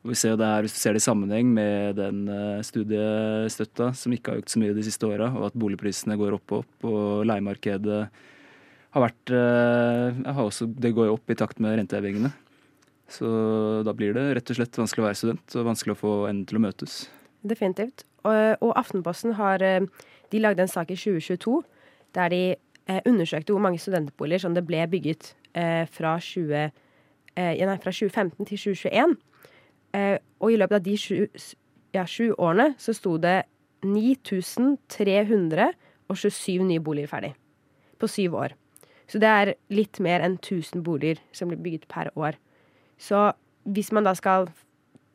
Og 0.00 0.14
vi 0.14 0.16
ser 0.16 0.36
det 0.40 0.46
her, 0.48 0.62
Hvis 0.64 0.76
du 0.76 0.80
ser 0.80 0.96
det 0.96 1.02
i 1.02 1.04
sammenheng 1.04 1.48
med 1.52 1.98
den 1.98 2.22
eh, 2.32 2.62
studiestøtta, 2.64 3.90
som 3.92 4.14
ikke 4.16 4.32
har 4.32 4.38
økt 4.40 4.48
så 4.48 4.60
mye 4.62 4.72
de 4.72 4.84
siste 4.86 5.04
åra, 5.04 5.26
og 5.28 5.50
at 5.50 5.58
boligprisene 5.60 6.16
går 6.16 6.38
opp 6.38 6.54
og 6.56 6.62
opp, 6.62 6.86
og 6.88 7.26
leiemarkedet 7.28 7.98
har 8.96 9.04
vært 9.04 9.32
har 10.24 10.40
også, 10.40 10.70
Det 10.72 10.94
går 10.96 11.10
jo 11.10 11.18
opp 11.18 11.28
i 11.28 11.36
takt 11.36 11.60
med 11.60 11.76
rentehevingene. 11.76 12.32
Så 13.10 13.26
da 13.86 13.92
blir 13.96 14.12
det 14.14 14.34
rett 14.36 14.50
og 14.52 14.56
slett 14.60 14.78
vanskelig 14.78 15.02
å 15.02 15.06
være 15.08 15.18
student, 15.18 15.56
og 15.58 15.66
vanskelig 15.66 15.94
å 15.96 15.98
få 15.98 16.12
endene 16.30 16.46
til 16.46 16.56
å 16.60 16.62
møtes. 16.62 16.92
Definitivt. 17.42 18.04
Og, 18.22 18.36
og 18.60 18.72
Aftenposten 18.76 19.32
har 19.38 19.62
eh, 19.64 19.80
De 20.30 20.38
lagde 20.38 20.62
en 20.62 20.70
sak 20.70 20.90
i 20.92 20.96
2022 20.98 21.62
der 22.14 22.28
de 22.30 22.54
eh, 22.54 23.00
undersøkte 23.08 23.52
hvor 23.54 23.62
mange 23.64 23.78
studentboliger 23.82 24.40
som 24.44 24.54
det 24.54 24.66
ble 24.66 24.86
bygget 24.92 25.34
eh, 25.54 25.86
fra, 25.90 26.18
20, 26.20 26.70
eh, 27.34 27.66
nei, 27.66 27.78
fra 27.82 27.90
2015 27.90 28.46
til 28.46 28.58
2021. 28.58 29.16
Eh, 29.96 30.18
og 30.38 30.52
i 30.52 30.56
løpet 30.60 30.76
av 30.78 30.82
de 30.84 30.96
sju, 30.98 31.26
ja, 31.96 32.04
sju 32.06 32.32
årene 32.36 32.74
så 32.78 32.92
sto 32.94 33.16
det 33.18 33.42
9327 33.86 36.62
nye 36.68 36.80
boliger 36.84 37.08
ferdig. 37.10 37.34
På 37.98 38.06
syv 38.10 38.34
år. 38.38 38.50
Så 39.10 39.18
det 39.18 39.30
er 39.30 39.54
litt 39.74 39.98
mer 40.02 40.20
enn 40.22 40.36
1000 40.38 40.82
boliger 40.86 41.18
som 41.34 41.48
blir 41.50 41.62
bygget 41.62 41.88
per 41.90 42.10
år. 42.14 42.34
Så 43.00 43.30
hvis 43.70 43.90
man 43.96 44.06
da 44.06 44.14
skal 44.18 44.48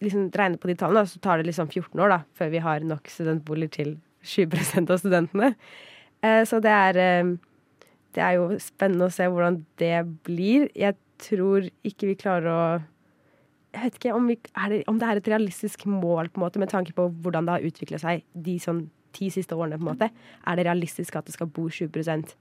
liksom 0.03 0.29
regne 0.35 0.59
på 0.61 0.69
de 0.69 0.77
tallene, 0.79 1.05
så 1.07 1.21
tar 1.23 1.39
det 1.39 1.49
liksom 1.49 1.69
14 1.69 2.01
år 2.01 2.11
da, 2.11 2.19
før 2.35 2.51
vi 2.53 2.63
har 2.63 2.85
nok 2.85 3.09
studentboliger 3.11 3.73
til 3.77 3.93
20% 4.25 4.91
av 4.91 5.01
studentene. 5.01 5.53
Eh, 6.25 6.41
så 6.49 6.59
det 6.63 6.73
er, 6.73 6.97
eh, 6.97 7.31
det 8.17 8.23
er 8.23 8.37
jo 8.39 8.59
spennende 8.59 9.09
å 9.09 9.13
se 9.13 9.27
hvordan 9.29 9.63
det 9.77 10.01
blir. 10.25 10.69
Jeg 10.75 10.97
tror 11.21 11.69
ikke 11.85 12.11
vi 12.11 12.19
klarer 12.19 12.51
å 12.51 12.83
Jeg 13.75 13.83
vet 13.83 13.95
ikke 13.99 14.11
om, 14.15 14.27
vi, 14.31 14.37
det, 14.71 14.83
om 14.87 14.95
det 14.95 15.03
er 15.03 15.19
et 15.19 15.25
realistisk 15.27 15.81
mål 15.85 16.29
på 16.31 16.39
en 16.39 16.45
måte, 16.45 16.59
med 16.59 16.69
tanke 16.71 16.93
på 16.95 17.09
hvordan 17.11 17.43
det 17.43 17.51
har 17.57 17.65
utviklet 17.67 17.99
seg 17.99 18.21
de 18.31 18.53
sånn 18.55 18.85
ti 19.11 19.27
siste 19.27 19.51
årene. 19.51 19.75
på 19.75 19.83
en 19.83 19.89
måte. 19.89 20.09
Er 20.47 20.55
det 20.55 20.63
realistisk 20.63 21.17
at 21.19 21.25
det 21.25 21.35
skal 21.35 21.47
bo 21.51 21.67
20% 21.67 22.37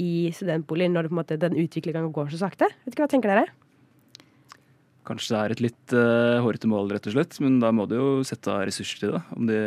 i 0.00 0.32
studentboliger 0.32 0.88
når 0.88 1.02
det, 1.02 1.10
på 1.10 1.12
en 1.12 1.20
måte, 1.20 1.36
den 1.36 1.60
utviklingen 1.60 2.08
går 2.12 2.32
så 2.32 2.40
sakte? 2.48 2.70
Vet 2.86 2.94
ikke, 2.94 3.04
Hva 3.04 3.12
tenker 3.12 3.28
dere? 3.28 3.61
Kanskje 5.04 5.34
det 5.34 5.40
er 5.42 5.52
et 5.56 5.60
litt 5.64 5.94
uh, 5.98 6.38
hårete 6.44 6.68
mål, 6.70 6.92
rett 6.94 7.06
og 7.10 7.14
slett, 7.16 7.34
men 7.42 7.56
da 7.62 7.72
må 7.74 7.88
du 7.90 7.96
jo 7.98 8.08
sette 8.26 8.52
av 8.52 8.62
ressurser 8.68 9.00
til 9.02 9.14
det. 9.16 9.22
Om 9.34 9.48
de 9.48 9.58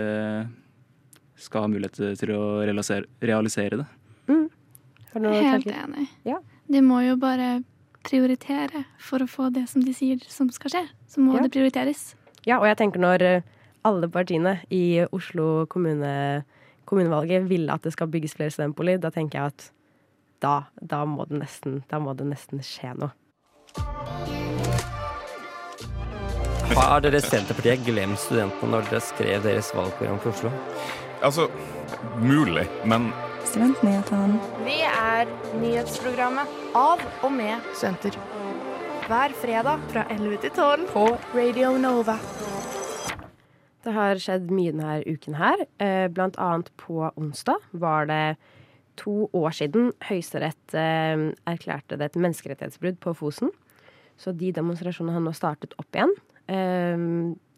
skal 1.43 1.65
ha 1.65 1.71
mulighet 1.71 1.99
til 2.21 2.31
å 2.31 2.43
realisere, 2.63 3.09
realisere 3.19 3.81
det. 3.81 3.87
Har 4.29 5.19
du 5.19 5.27
noen 5.27 5.35
Helt 5.43 5.65
tanker? 5.67 5.81
enig. 5.83 6.05
Ja. 6.27 6.37
De 6.71 6.81
må 6.83 7.01
jo 7.05 7.17
bare 7.19 7.63
prioritere 8.05 8.85
for 9.01 9.23
å 9.23 9.27
få 9.27 9.49
det 9.51 9.65
som 9.71 9.83
de 9.83 9.93
sier 9.95 10.19
som 10.31 10.49
skal 10.51 10.71
skje. 10.73 10.83
Så 11.07 11.19
må 11.23 11.35
Ja. 11.35 11.43
det 11.43 11.51
prioriteres. 11.55 12.15
Ja, 12.45 12.59
og 12.59 12.65
jeg 12.67 12.77
tenker 12.77 12.99
når 12.99 13.21
eh, 13.21 13.41
alle 13.83 14.07
partiene 14.11 14.59
i 14.69 15.05
Oslo 15.11 15.65
kommune, 15.67 16.43
kommunevalget 16.85 17.47
vil 17.49 17.69
at 17.71 17.81
det 17.83 17.93
skal 17.93 18.07
bygges 18.07 18.35
flere 18.35 18.51
studentboliger, 18.51 18.99
da 19.01 19.09
tenker 19.09 19.39
jeg 19.39 19.45
at 19.55 19.71
da, 20.41 20.55
da, 20.81 21.03
må 21.05 21.25
det 21.27 21.39
nesten, 21.39 21.83
da 21.89 21.99
må 21.99 22.15
det 22.15 22.27
nesten 22.27 22.59
skje 22.59 22.93
noe. 22.99 23.11
Har 26.73 27.01
dere 27.03 27.19
Senterpartiet 27.21 27.83
glemt 27.85 28.17
studentene 28.19 28.71
når 28.73 28.87
dere 28.89 29.01
skrev 29.03 29.43
deres 29.45 29.69
valgprogram 29.75 30.17
for 30.23 30.33
Oslo? 30.33 30.51
Altså, 31.25 31.45
mulig, 32.21 32.65
men 32.89 33.11
Studentnyhetene. 33.45 34.39
Vi 34.65 34.79
er 34.89 35.29
nyhetsprogrammet 35.61 36.55
av 36.75 37.03
og 37.23 37.31
med 37.35 37.61
studenter. 37.77 38.17
Hver 39.05 39.35
fredag 39.37 39.85
fra 39.91 40.07
11 40.09 40.39
til 40.47 40.55
12 40.57 40.87
på 40.95 41.05
Radio 41.37 41.75
Nova. 41.77 42.17
Det 43.85 43.93
har 43.93 44.17
skjedd 44.17 44.49
mye 44.49 44.73
denne 44.73 44.97
uken 45.05 45.37
her. 45.37 45.61
Eh, 45.77 46.07
Blant 46.09 46.39
annet 46.41 46.71
på 46.81 47.05
onsdag 47.13 47.61
var 47.77 48.09
det 48.09 48.23
to 48.97 49.27
år 49.37 49.53
siden 49.53 49.91
Høyesterett 50.09 50.73
eh, 50.73 51.29
erklærte 51.45 51.99
det 52.01 52.09
et 52.09 52.17
menneskerettighetsbrudd 52.17 52.97
på 53.05 53.13
Fosen. 53.21 53.53
Så 54.17 54.33
de 54.33 54.49
demonstrasjonene 54.55 55.19
har 55.19 55.23
nå 55.23 55.35
startet 55.35 55.75
opp 55.77 55.91
igjen. 55.93 56.15
Eh, 56.51 56.97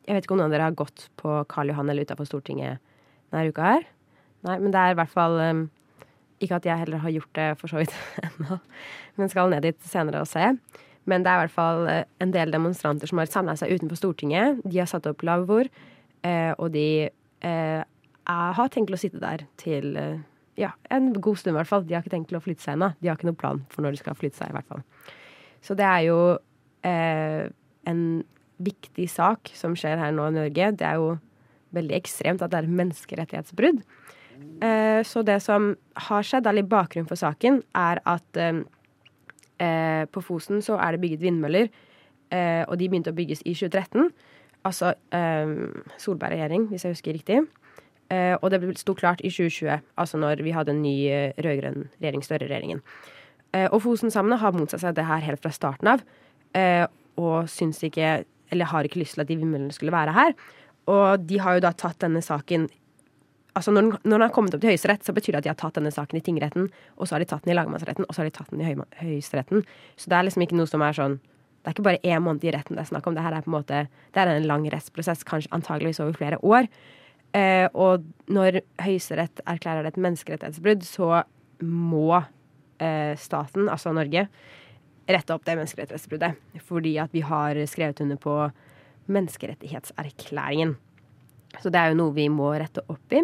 Jeg 0.07 0.15
vet 0.15 0.23
ikke 0.23 0.35
om 0.37 0.39
noen 0.39 0.47
av 0.47 0.53
dere 0.55 0.67
har 0.69 0.77
gått 0.79 1.09
på 1.19 1.33
Karl 1.51 1.73
Johan 1.73 1.89
eller 1.91 2.07
utafor 2.07 2.27
Stortinget 2.29 2.79
denne 3.33 3.49
uka 3.51 3.65
her. 3.73 3.87
Nei, 4.47 4.55
men 4.61 4.71
det 4.71 4.79
er 4.79 4.93
i 4.93 4.97
hvert 4.99 5.11
fall 5.11 5.35
eh, 5.43 5.63
Ikke 6.39 6.59
at 6.61 6.67
jeg 6.69 6.77
heller 6.79 7.01
har 7.03 7.11
gjort 7.11 7.33
det 7.35 7.47
for 7.59 7.67
så 7.67 7.81
vidt 7.81 7.95
ennå, 8.27 8.59
men 9.17 9.29
skal 9.33 9.49
ned 9.51 9.65
dit 9.65 9.79
senere 9.89 10.21
og 10.23 10.29
se. 10.29 10.53
Men 11.07 11.23
det 11.23 11.31
er 11.31 11.39
i 11.39 11.43
hvert 11.45 11.55
fall 11.55 11.87
eh, 11.91 12.03
en 12.23 12.31
del 12.31 12.51
demonstranter 12.53 13.09
som 13.09 13.19
har 13.19 13.27
samla 13.31 13.57
seg 13.59 13.73
utenfor 13.75 13.99
Stortinget. 13.99 14.61
De 14.63 14.79
har 14.79 14.87
satt 14.91 15.07
opp 15.09 15.25
lavvoer, 15.27 15.67
eh, 16.23 16.53
og 16.55 16.71
de 16.75 17.09
eh, 17.09 17.83
har 18.27 18.71
tenkt 18.73 18.93
å 18.93 18.99
sitte 18.99 19.19
der 19.23 19.43
til 19.59 19.95
ja, 20.57 20.71
en 20.91 21.11
god 21.13 21.37
stund, 21.39 21.53
i 21.55 21.59
hvert 21.59 21.69
fall. 21.69 21.83
De 21.87 21.93
har 21.95 22.03
ikke 22.03 22.15
tenkt 22.15 22.33
å 22.35 22.41
flytte 22.43 22.63
seg 22.65 22.75
ennå. 22.75 22.89
De 22.99 23.07
har 23.09 23.15
ikke 23.19 23.27
noen 23.29 23.39
plan 23.39 23.59
for 23.71 23.85
når 23.85 23.95
de 23.95 24.01
skal 24.01 24.17
flytte 24.19 24.39
seg, 24.41 24.49
i 24.51 24.55
hvert 24.57 24.67
fall. 24.71 24.81
Så 25.63 25.75
det 25.77 25.85
er 25.87 26.01
jo 26.07 26.17
eh, 26.87 27.45
en 27.87 28.01
viktig 28.57 29.07
sak 29.11 29.51
som 29.55 29.75
skjer 29.77 29.99
her 30.01 30.13
nå 30.15 30.29
i 30.31 30.35
Norge. 30.35 30.71
Det 30.79 30.85
er 30.87 30.99
jo 31.01 31.15
veldig 31.75 31.97
ekstremt 31.97 32.43
at 32.43 32.53
det 32.53 32.61
er 32.61 32.71
menneskerettighetsbrudd. 32.79 33.81
Eh, 34.61 35.03
så 35.03 35.21
det 35.25 35.39
som 35.41 35.75
har 36.07 36.25
skjedd, 36.25 36.47
eller 36.47 36.67
bakgrunnen 36.67 37.09
for 37.09 37.19
saken, 37.19 37.61
er 37.75 38.01
at 38.05 38.39
eh, 38.41 38.61
eh, 39.63 40.05
på 40.09 40.21
Fosen 40.21 40.61
så 40.65 40.77
er 40.81 40.95
det 40.95 41.01
bygget 41.01 41.23
vindmøller, 41.25 41.69
eh, 42.31 42.63
og 42.67 42.77
de 42.79 42.89
begynte 42.89 43.13
å 43.13 43.17
bygges 43.17 43.43
i 43.45 43.55
2013. 43.57 44.11
Altså 44.67 44.93
eh, 45.15 45.53
Solberg-regjering, 46.01 46.69
hvis 46.71 46.85
jeg 46.85 46.97
husker 46.97 47.17
riktig. 47.17 47.43
Eh, 48.09 48.35
og 48.41 48.51
det 48.51 48.61
sto 48.79 48.95
klart 48.97 49.21
i 49.23 49.31
2020, 49.33 49.83
altså 49.97 50.17
når 50.21 50.43
vi 50.45 50.55
hadde 50.55 50.73
en 50.73 50.81
ny 50.85 50.97
rød-grønn 51.37 51.87
regjering, 51.99 52.23
Støre-regjeringen. 52.23 52.83
Og 53.71 53.79
Fosen-samene 53.81 54.37
har 54.37 54.53
motsatt 54.53 54.83
seg 54.83 54.95
det 54.97 55.05
her 55.07 55.21
helt 55.23 55.41
fra 55.41 55.49
starten 55.55 55.87
av, 55.89 56.01
og 57.17 57.47
syns 57.49 57.79
ikke, 57.87 58.25
eller 58.51 58.71
har 58.71 58.87
ikke 58.87 59.01
lyst 59.01 59.17
til 59.17 59.23
at 59.23 59.29
de 59.29 59.37
vindmøllene 59.39 59.75
skulle 59.75 59.95
være 59.95 60.15
her. 60.15 60.35
Og 60.87 61.23
de 61.27 61.39
har 61.43 61.57
jo 61.57 61.63
da 61.65 61.73
tatt 61.75 61.99
denne 62.03 62.23
saken 62.23 62.69
altså 63.57 63.73
når 63.73 63.81
den, 63.81 63.95
når 64.05 64.19
den 64.19 64.25
har 64.27 64.33
kommet 64.35 64.53
opp 64.53 64.61
til 64.61 64.69
Høyesterett, 64.69 65.05
så 65.05 65.15
betyr 65.17 65.33
det 65.33 65.39
at 65.39 65.47
de 65.47 65.51
har 65.51 65.57
tatt 65.57 65.79
denne 65.79 65.89
saken 65.93 66.19
i 66.19 66.23
tingretten, 66.23 66.67
og 66.97 67.07
så 67.07 67.15
har 67.15 67.23
de 67.23 67.29
tatt 67.31 67.45
den 67.45 67.55
i 67.55 67.57
lagmannsretten, 67.57 68.05
og 68.05 68.13
så 68.13 68.21
har 68.21 68.29
de 68.29 68.35
tatt 68.35 68.51
den 68.53 68.61
i 68.61 68.67
høy, 68.67 68.83
Høyesteretten. 69.01 69.65
Så 69.97 70.11
det 70.11 70.17
er 70.17 70.27
liksom 70.27 70.45
ikke 70.45 70.59
noe 70.59 70.69
som 70.69 70.83
er 70.85 70.97
sånn 70.97 71.17
Det 71.17 71.71
er 71.71 71.75
ikke 71.75 71.87
bare 71.87 72.05
én 72.05 72.21
måned 72.23 72.45
i 72.45 72.51
retten 72.53 72.77
det 72.77 72.83
er 72.85 72.91
snakk 72.91 73.07
om. 73.09 73.15
Det 73.17 73.23
her 73.25 73.33
er 73.35 73.43
på 73.43 73.49
en 73.49 73.57
måte 73.57 73.79
Det 74.13 74.21
er 74.21 74.29
en 74.31 74.45
lang 74.47 74.67
rettsprosess, 74.71 75.25
kanskje 75.27 75.51
antageligvis 75.51 75.99
over 75.99 76.13
flere 76.15 76.37
år. 76.39 76.69
Eh, 77.35 77.67
og 77.73 78.05
når 78.31 78.61
Høyesterett 78.79 79.41
erklærer 79.43 79.83
det 79.83 79.95
et 79.95 79.99
menneskerettighetsbrudd, 80.05 80.85
så 80.87 81.23
må 81.59 82.21
eh, 82.79 83.17
staten, 83.19 83.67
altså 83.67 83.91
Norge, 83.91 84.27
rette 85.07 85.35
opp 85.35 85.45
det 85.47 85.55
menneskerettighetsbruddet. 85.57 86.37
Fordi 86.67 86.97
at 87.01 87.13
vi 87.15 87.23
har 87.25 87.59
skrevet 87.69 88.01
under 88.03 88.19
på 88.21 88.35
menneskerettighetserklæringen. 89.07 90.75
Så 91.61 91.71
det 91.71 91.79
er 91.79 91.91
jo 91.91 91.99
noe 92.01 92.15
vi 92.15 92.27
må 92.31 92.51
rette 92.59 92.83
opp 92.91 93.15
i. 93.15 93.23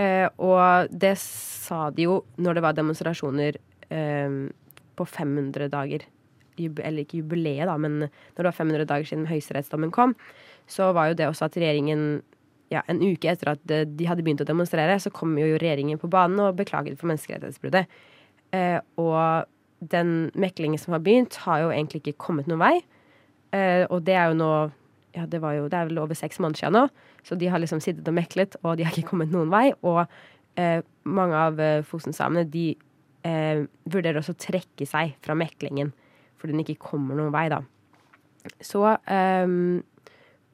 Eh, 0.00 0.26
og 0.42 0.90
det 0.90 1.14
sa 1.20 1.86
de 1.94 2.08
jo 2.08 2.18
når 2.40 2.56
det 2.56 2.64
var 2.64 2.76
demonstrasjoner 2.76 3.58
eh, 3.92 4.38
på 4.96 5.06
500 5.06 5.70
dager. 5.72 6.06
Eller 6.58 7.02
ikke 7.02 7.20
jubileet, 7.20 7.66
da, 7.66 7.76
men 7.78 8.06
når 8.06 8.38
det 8.38 8.48
var 8.48 8.58
500 8.58 8.88
dager 8.90 9.10
siden 9.10 9.26
høyesterettsdommen 9.26 9.92
kom, 9.94 10.14
så 10.70 10.92
var 10.94 11.10
jo 11.10 11.18
det 11.18 11.26
også 11.28 11.48
at 11.48 11.58
regjeringen 11.58 12.22
ja, 12.72 12.80
En 12.88 13.02
uke 13.04 13.28
etter 13.28 13.50
at 13.52 13.60
de 13.68 14.06
hadde 14.08 14.24
begynt 14.24 14.40
å 14.42 14.46
demonstrere, 14.48 14.96
så 14.98 15.10
kom 15.12 15.36
jo 15.38 15.58
regjeringen 15.60 15.98
på 16.00 16.08
banen 16.10 16.40
og 16.42 16.56
beklaget 16.58 16.96
for 16.98 17.10
menneskerettighetsbruddet. 17.10 17.90
Eh, 18.56 18.78
og 18.98 19.44
den 19.90 20.30
meklingen 20.38 20.80
som 20.80 20.96
har 20.96 21.02
begynt, 21.04 21.36
har 21.44 21.64
jo 21.64 21.72
egentlig 21.74 22.02
ikke 22.02 22.20
kommet 22.26 22.48
noen 22.50 22.62
vei. 22.62 22.74
Eh, 23.54 23.84
og 23.88 24.04
det 24.06 24.16
er 24.18 24.32
jo 24.32 24.38
nå 24.40 24.52
ja, 25.14 25.26
det, 25.30 25.38
jo, 25.38 25.68
det 25.70 25.78
er 25.78 25.90
vel 25.90 26.00
over 26.02 26.18
seks 26.18 26.40
måneder 26.42 26.64
siden 26.64 26.76
nå. 26.78 26.86
Så 27.24 27.38
de 27.38 27.48
har 27.50 27.62
liksom 27.62 27.82
sittet 27.82 28.08
og 28.10 28.16
meklet, 28.16 28.56
og 28.62 28.78
de 28.78 28.86
har 28.86 28.96
ikke 28.96 29.12
kommet 29.12 29.32
noen 29.32 29.52
vei. 29.52 29.68
Og 29.86 30.02
eh, 30.60 30.80
mange 31.06 31.38
av 31.38 31.60
eh, 31.62 31.84
Fosen-samene 31.86 32.46
de 32.50 32.72
eh, 33.26 33.62
vurderer 33.86 34.20
også 34.20 34.34
å 34.34 34.42
trekke 34.48 34.88
seg 34.88 35.16
fra 35.24 35.36
meklingen 35.38 35.94
fordi 36.40 36.52
den 36.52 36.60
ikke 36.60 36.90
kommer 36.90 37.16
noen 37.16 37.32
vei, 37.32 37.46
da. 37.48 37.62
Så 38.60 38.82
eh, 38.84 39.54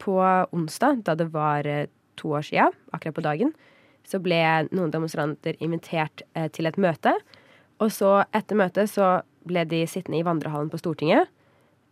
på 0.01 0.19
onsdag, 0.55 1.01
da 1.09 1.17
det 1.19 1.27
var 1.35 1.67
eh, 1.67 1.89
to 2.21 2.37
år 2.37 2.45
sia, 2.47 2.69
akkurat 2.95 3.17
på 3.17 3.25
dagen, 3.27 3.51
så 4.07 4.21
ble 4.23 4.39
noen 4.71 4.93
demonstranter 4.93 5.59
invitert 5.65 6.23
til 6.55 6.69
et 6.69 6.79
møte. 6.81 7.13
Og 7.81 7.93
så 7.95 8.21
etter 8.37 8.59
møtet 8.61 8.91
så 8.93 9.21
ble 9.49 9.65
de 9.69 9.85
sittende 9.89 10.21
i 10.21 10.27
vandrehallen 10.27 10.71
på 10.73 10.81
Stortinget. 10.81 11.31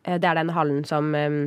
Eh, 0.05 0.19
det 0.21 0.29
er 0.29 0.39
den 0.39 0.53
hallen 0.57 0.85
som 0.89 1.15
eh, 1.17 1.39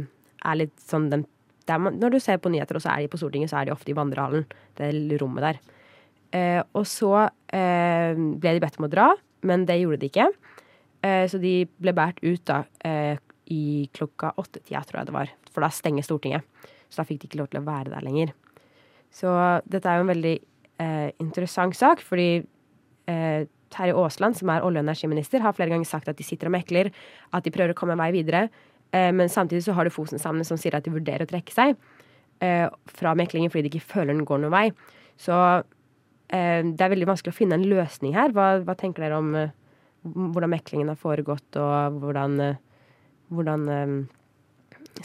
er 0.42 0.60
litt 0.60 0.76
sånn 0.82 1.12
den 1.12 1.28
man, 1.72 2.02
Når 2.02 2.10
du 2.12 2.18
ser 2.20 2.40
på 2.42 2.50
nyheter, 2.52 2.76
og 2.76 2.84
så 2.84 2.90
er 2.92 3.04
de 3.04 3.08
på 3.08 3.20
Stortinget, 3.22 3.48
så 3.48 3.62
er 3.62 3.70
de 3.70 3.72
ofte 3.72 3.94
i 3.94 3.96
vandrehallen. 3.96 4.42
Det 4.76 4.90
rommet 5.22 5.46
der. 5.46 5.60
Eh, 6.36 6.58
og 6.76 6.84
så 6.90 7.30
ble 7.48 8.52
de 8.58 8.64
bedt 8.64 8.80
om 8.82 8.88
å 8.88 8.90
dra, 8.92 9.06
men 9.48 9.64
det 9.70 9.78
gjorde 9.80 10.02
de 10.02 10.10
ikke. 10.10 10.26
Så 11.32 11.40
de 11.40 11.54
ble 11.80 11.94
båret 11.96 12.20
ut 12.26 12.44
da 12.50 12.58
i 13.54 13.88
klokka 13.96 14.34
åtte-tida, 14.42 14.82
tror 14.90 15.00
jeg 15.00 15.12
det 15.12 15.16
var. 15.16 15.32
For 15.54 15.64
da 15.64 15.70
stenger 15.72 16.04
Stortinget. 16.04 16.68
Så 16.90 17.00
da 17.00 17.08
fikk 17.08 17.22
de 17.22 17.30
ikke 17.30 17.40
lov 17.40 17.52
til 17.54 17.62
å 17.62 17.70
være 17.70 17.94
der 17.94 18.04
lenger. 18.10 18.36
Så 19.14 19.32
dette 19.64 19.88
er 19.88 20.02
jo 20.02 20.08
en 20.10 20.12
veldig 20.12 20.36
interessant 21.24 21.78
sak, 21.78 22.04
fordi 22.04 22.30
eh, 23.08 23.48
Terje 23.72 23.96
Aasland, 23.98 24.38
som 24.38 24.52
er 24.52 24.66
olje- 24.66 24.82
og 24.82 24.88
energiminister, 24.88 25.42
har 25.44 25.56
flere 25.56 25.72
ganger 25.74 25.88
sagt 25.88 26.10
at 26.12 26.20
de 26.20 26.26
sitter 26.28 26.50
og 26.50 26.56
mekler, 26.58 26.92
at 27.34 27.46
de 27.46 27.54
prøver 27.54 27.74
å 27.74 27.78
komme 27.78 27.96
en 27.96 28.04
vei 28.04 28.12
videre. 28.16 28.48
Eh, 28.92 29.12
men 29.16 29.32
samtidig 29.32 29.64
så 29.66 29.76
har 29.78 29.88
du 29.88 29.94
Fosen-samene 29.94 30.48
som 30.48 30.60
sier 30.60 30.76
at 30.76 30.86
de 30.86 30.94
vurderer 30.94 31.24
å 31.24 31.32
trekke 31.32 31.56
seg 31.56 31.76
eh, 32.44 32.68
fra 32.92 33.14
meklingen 33.16 33.52
fordi 33.52 33.68
de 33.68 33.72
ikke 33.72 33.94
føler 33.94 34.14
den 34.14 34.28
går 34.28 34.44
noen 34.44 34.56
vei. 34.56 34.66
Så 35.20 35.36
eh, 35.38 36.62
det 36.66 36.84
er 36.84 36.94
veldig 36.94 37.10
vanskelig 37.14 37.34
å 37.34 37.40
finne 37.40 37.60
en 37.60 37.68
løsning 37.72 38.18
her. 38.18 38.36
Hva, 38.36 38.54
hva 38.66 38.76
tenker 38.80 39.06
dere 39.06 39.22
om 39.22 39.36
hvordan 40.02 40.50
meklingen 40.50 40.90
har 40.90 40.98
foregått, 40.98 41.60
og 41.62 42.00
hvordan, 42.02 42.40
hvordan 43.30 43.68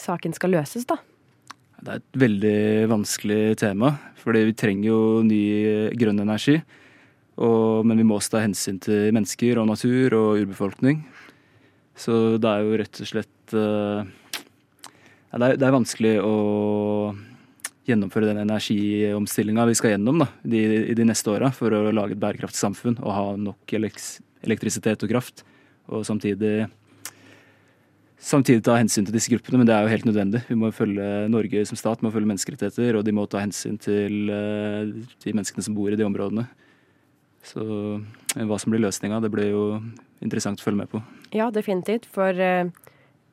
saken 0.01 0.33
skal 0.33 0.55
løses, 0.57 0.87
da? 0.89 0.97
Det 1.85 1.93
er 1.93 2.01
et 2.01 2.19
veldig 2.23 2.61
vanskelig 2.89 3.59
tema, 3.61 3.91
fordi 4.17 4.47
vi 4.49 4.55
trenger 4.57 4.89
jo 4.89 5.01
ny 5.29 5.43
grønn 6.01 6.25
energi. 6.25 6.57
Og, 7.37 7.85
men 7.85 8.01
vi 8.01 8.07
må 8.09 8.17
også 8.17 8.37
ta 8.37 8.43
hensyn 8.45 8.79
til 8.81 9.11
mennesker 9.13 9.61
og 9.61 9.69
natur 9.69 10.17
og 10.17 10.43
urbefolkning. 10.43 11.03
Så 11.97 12.37
det 12.41 12.49
er 12.49 12.65
jo 12.65 12.79
rett 12.81 13.01
og 13.03 13.09
slett 13.09 13.57
uh, 13.57 14.05
det, 15.33 15.43
er, 15.43 15.57
det, 15.57 15.65
er, 15.65 15.75
vanskelig 15.75 16.15
å 16.25 16.37
gjennomføre 17.87 18.31
den 18.31 18.43
energiomstillinga 18.45 19.67
vi 19.69 19.77
skal 19.79 19.95
gjennom 19.95 20.25
da, 20.25 20.31
de, 20.45 20.65
i 20.93 20.97
de 20.97 21.07
neste 21.07 21.31
åra 21.33 21.53
for 21.55 21.73
å 21.73 21.93
lage 21.95 22.17
et 22.17 22.23
bærekraftig 22.23 22.61
samfunn 22.61 22.99
og 23.03 23.15
ha 23.15 23.29
nok 23.41 23.77
elektrisitet 23.77 25.05
og 25.07 25.13
kraft. 25.13 25.45
Og 25.93 26.05
samtidig 26.09 26.67
samtidig 28.27 28.65
ta 28.67 28.75
hensyn 28.81 29.07
til 29.07 29.15
disse 29.15 29.31
gruppene, 29.31 29.61
men 29.61 29.69
det 29.69 29.75
er 29.77 29.85
jo 29.85 29.93
helt 29.93 30.07
nødvendig. 30.09 30.41
Vi 30.49 30.57
må 30.59 30.73
følge 30.75 31.27
Norge 31.31 31.63
som 31.69 31.79
stat 31.79 32.03
må 32.03 32.11
følge 32.11 32.31
menneskerettigheter, 32.33 32.97
og 32.99 33.05
de 33.07 33.15
må 33.15 33.27
ta 33.31 33.43
hensyn 33.45 33.77
til 33.79 34.33
uh, 34.33 34.89
de 35.23 35.35
menneskene 35.37 35.65
som 35.65 35.77
bor 35.77 35.93
i 35.93 35.99
de 36.01 36.07
områdene. 36.07 36.49
Så 37.47 37.63
uh, 37.63 38.45
hva 38.49 38.59
som 38.61 38.75
blir 38.75 38.83
løsninga, 38.83 39.21
det 39.23 39.31
blir 39.33 39.51
jo 39.53 39.65
interessant 40.25 40.61
å 40.61 40.67
følge 40.67 40.83
med 40.83 40.93
på. 40.93 41.03
Ja, 41.37 41.51
definitivt. 41.55 42.09
For 42.11 42.37
eh, 42.43 42.71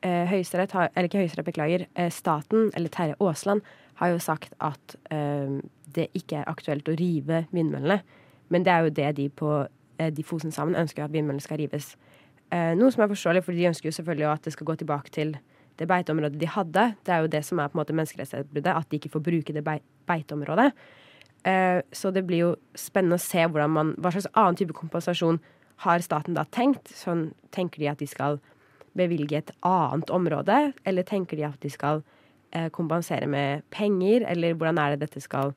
Høyesterett, 0.04 0.74
eller 0.74 1.08
ikke 1.08 1.22
Høyesterett, 1.22 1.48
beklager, 1.48 1.86
staten, 2.12 2.68
eller 2.76 2.92
Terje 2.92 3.16
Aasland, 3.22 3.64
har 4.00 4.10
jo 4.10 4.18
sagt 4.20 4.52
at 4.58 4.96
det 5.94 6.08
ikke 6.18 6.40
er 6.40 6.50
aktuelt 6.50 6.88
å 6.90 6.96
rive 6.98 7.44
vindmøllene. 7.54 8.00
Men 8.52 8.66
det 8.66 8.72
er 8.74 8.84
jo 8.84 8.92
det 8.98 9.12
de 9.16 9.28
på 9.32 9.52
de 9.96 10.24
Fosen 10.26 10.52
sammen 10.52 10.76
ønsker 10.76 11.06
at 11.06 11.14
vindmøllene 11.14 11.44
skal 11.44 11.62
rives. 11.62 11.94
Eh, 12.54 12.72
noe 12.78 12.92
som 12.94 13.04
er 13.04 13.10
forståelig, 13.10 13.42
for 13.46 13.56
de 13.56 13.68
ønsker 13.70 13.88
jo 13.88 13.96
selvfølgelig 13.96 14.30
at 14.30 14.46
det 14.46 14.54
skal 14.54 14.68
gå 14.68 14.76
tilbake 14.80 15.12
til 15.14 15.34
det 15.80 15.88
beiteområdet 15.90 16.38
de 16.38 16.50
hadde. 16.50 16.84
Det 17.06 17.14
er 17.14 17.24
jo 17.24 17.30
det 17.32 17.42
som 17.46 17.58
er 17.58 17.70
på 17.70 17.78
en 17.78 17.82
måte 17.82 17.96
menneskerettighetsbruddet, 17.96 18.70
at 18.70 18.90
de 18.90 19.00
ikke 19.00 19.10
får 19.16 19.24
bruke 19.26 19.56
det 19.56 19.64
beiteområdet. 20.06 20.68
Eh, 21.44 21.82
så 21.92 22.10
det 22.10 22.24
blir 22.24 22.40
jo 22.40 22.50
spennende 22.78 23.18
å 23.18 23.22
se 23.22 23.44
man, 23.68 23.92
hva 24.00 24.12
slags 24.14 24.30
annen 24.32 24.56
type 24.56 24.76
kompensasjon 24.76 25.40
har 25.84 26.04
staten 26.04 26.36
da 26.36 26.46
tenkt. 26.48 26.88
Sånn, 26.96 27.32
tenker 27.52 27.82
de 27.82 27.90
at 27.92 28.00
de 28.00 28.08
skal 28.08 28.40
bevilge 28.96 29.36
et 29.36 29.50
annet 29.66 30.10
område, 30.14 30.72
eller 30.86 31.04
tenker 31.04 31.36
de 31.36 31.44
at 31.44 31.60
de 31.60 31.72
skal 31.72 32.00
eh, 32.52 32.70
kompensere 32.72 33.28
med 33.28 33.66
penger, 33.74 34.24
eller 34.30 34.56
hvordan 34.56 34.80
er 34.80 34.94
det 34.94 35.04
dette 35.04 35.20
skal 35.20 35.52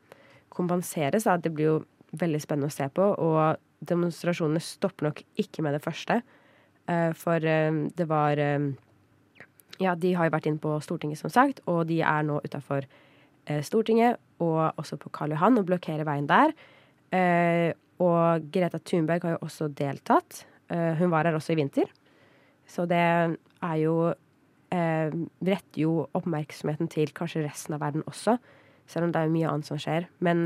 kompenseres? 0.50 1.24
Da? 1.24 1.38
Det 1.38 1.54
blir 1.56 1.72
jo 1.72 1.78
veldig 2.18 2.42
spennende 2.44 2.72
å 2.72 2.76
se 2.76 2.90
på, 2.92 3.08
og 3.14 3.62
demonstrasjonene 3.88 4.64
stopper 4.64 5.12
nok 5.12 5.24
ikke 5.40 5.64
med 5.64 5.78
det 5.78 5.84
første. 5.86 6.20
Eh, 6.90 7.14
for 7.16 7.40
det 7.40 8.10
var 8.10 8.44
Ja, 9.78 9.94
de 9.94 10.16
har 10.18 10.26
jo 10.26 10.34
vært 10.34 10.48
inne 10.50 10.58
på 10.58 10.72
Stortinget, 10.82 11.20
som 11.20 11.30
sagt, 11.30 11.60
og 11.70 11.86
de 11.86 12.02
er 12.02 12.24
nå 12.26 12.42
utafor 12.42 12.82
Stortinget 12.82 13.07
og 13.48 14.78
også 14.78 14.98
på 15.02 15.10
Karl 15.16 15.34
Johan 15.34 15.58
og 15.60 15.68
blokkere 15.70 16.06
veien 16.08 16.28
der. 16.30 16.54
Og 18.04 18.50
Greta 18.54 18.80
Thunberg 18.84 19.24
har 19.24 19.38
jo 19.38 19.44
også 19.48 19.70
deltatt. 19.74 20.44
Hun 20.70 21.12
var 21.14 21.26
her 21.26 21.38
også 21.38 21.56
i 21.56 21.60
vinter. 21.62 21.88
Så 22.68 22.86
det 22.90 23.00
er 23.00 23.78
jo 23.82 24.14
retter 24.68 25.80
jo 25.80 26.10
oppmerksomheten 26.18 26.90
til 26.92 27.14
kanskje 27.16 27.46
resten 27.46 27.78
av 27.78 27.82
verden 27.86 28.04
også, 28.04 28.36
selv 28.88 29.08
om 29.08 29.14
det 29.16 29.22
er 29.22 29.32
mye 29.32 29.48
annet 29.48 29.70
som 29.70 29.80
skjer. 29.80 30.10
Men 30.20 30.44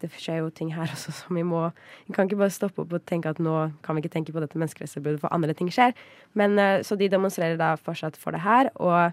det 0.00 0.10
skjer 0.16 0.40
jo 0.40 0.50
ting 0.50 0.72
her 0.74 0.90
også 0.94 1.14
som 1.14 1.38
vi 1.38 1.44
må 1.46 1.68
Vi 2.08 2.14
kan 2.16 2.26
ikke 2.26 2.40
bare 2.40 2.54
stoppe 2.54 2.82
opp 2.82 2.92
og 2.96 3.06
tenke 3.06 3.30
at 3.30 3.38
nå 3.42 3.70
kan 3.84 3.96
vi 3.96 4.02
ikke 4.02 4.14
tenke 4.16 4.34
på 4.34 4.42
dette 4.42 4.58
menneskerettighetsbruddet, 4.58 5.22
for 5.22 5.32
andre 5.32 5.54
ting 5.54 5.70
skjer. 5.72 5.94
Men 6.34 6.58
Så 6.84 6.98
de 6.98 7.08
demonstrerer 7.08 7.56
da 7.60 7.76
fortsatt 7.78 8.18
for 8.18 8.34
det 8.34 8.42
her, 8.42 8.72
og 8.74 9.12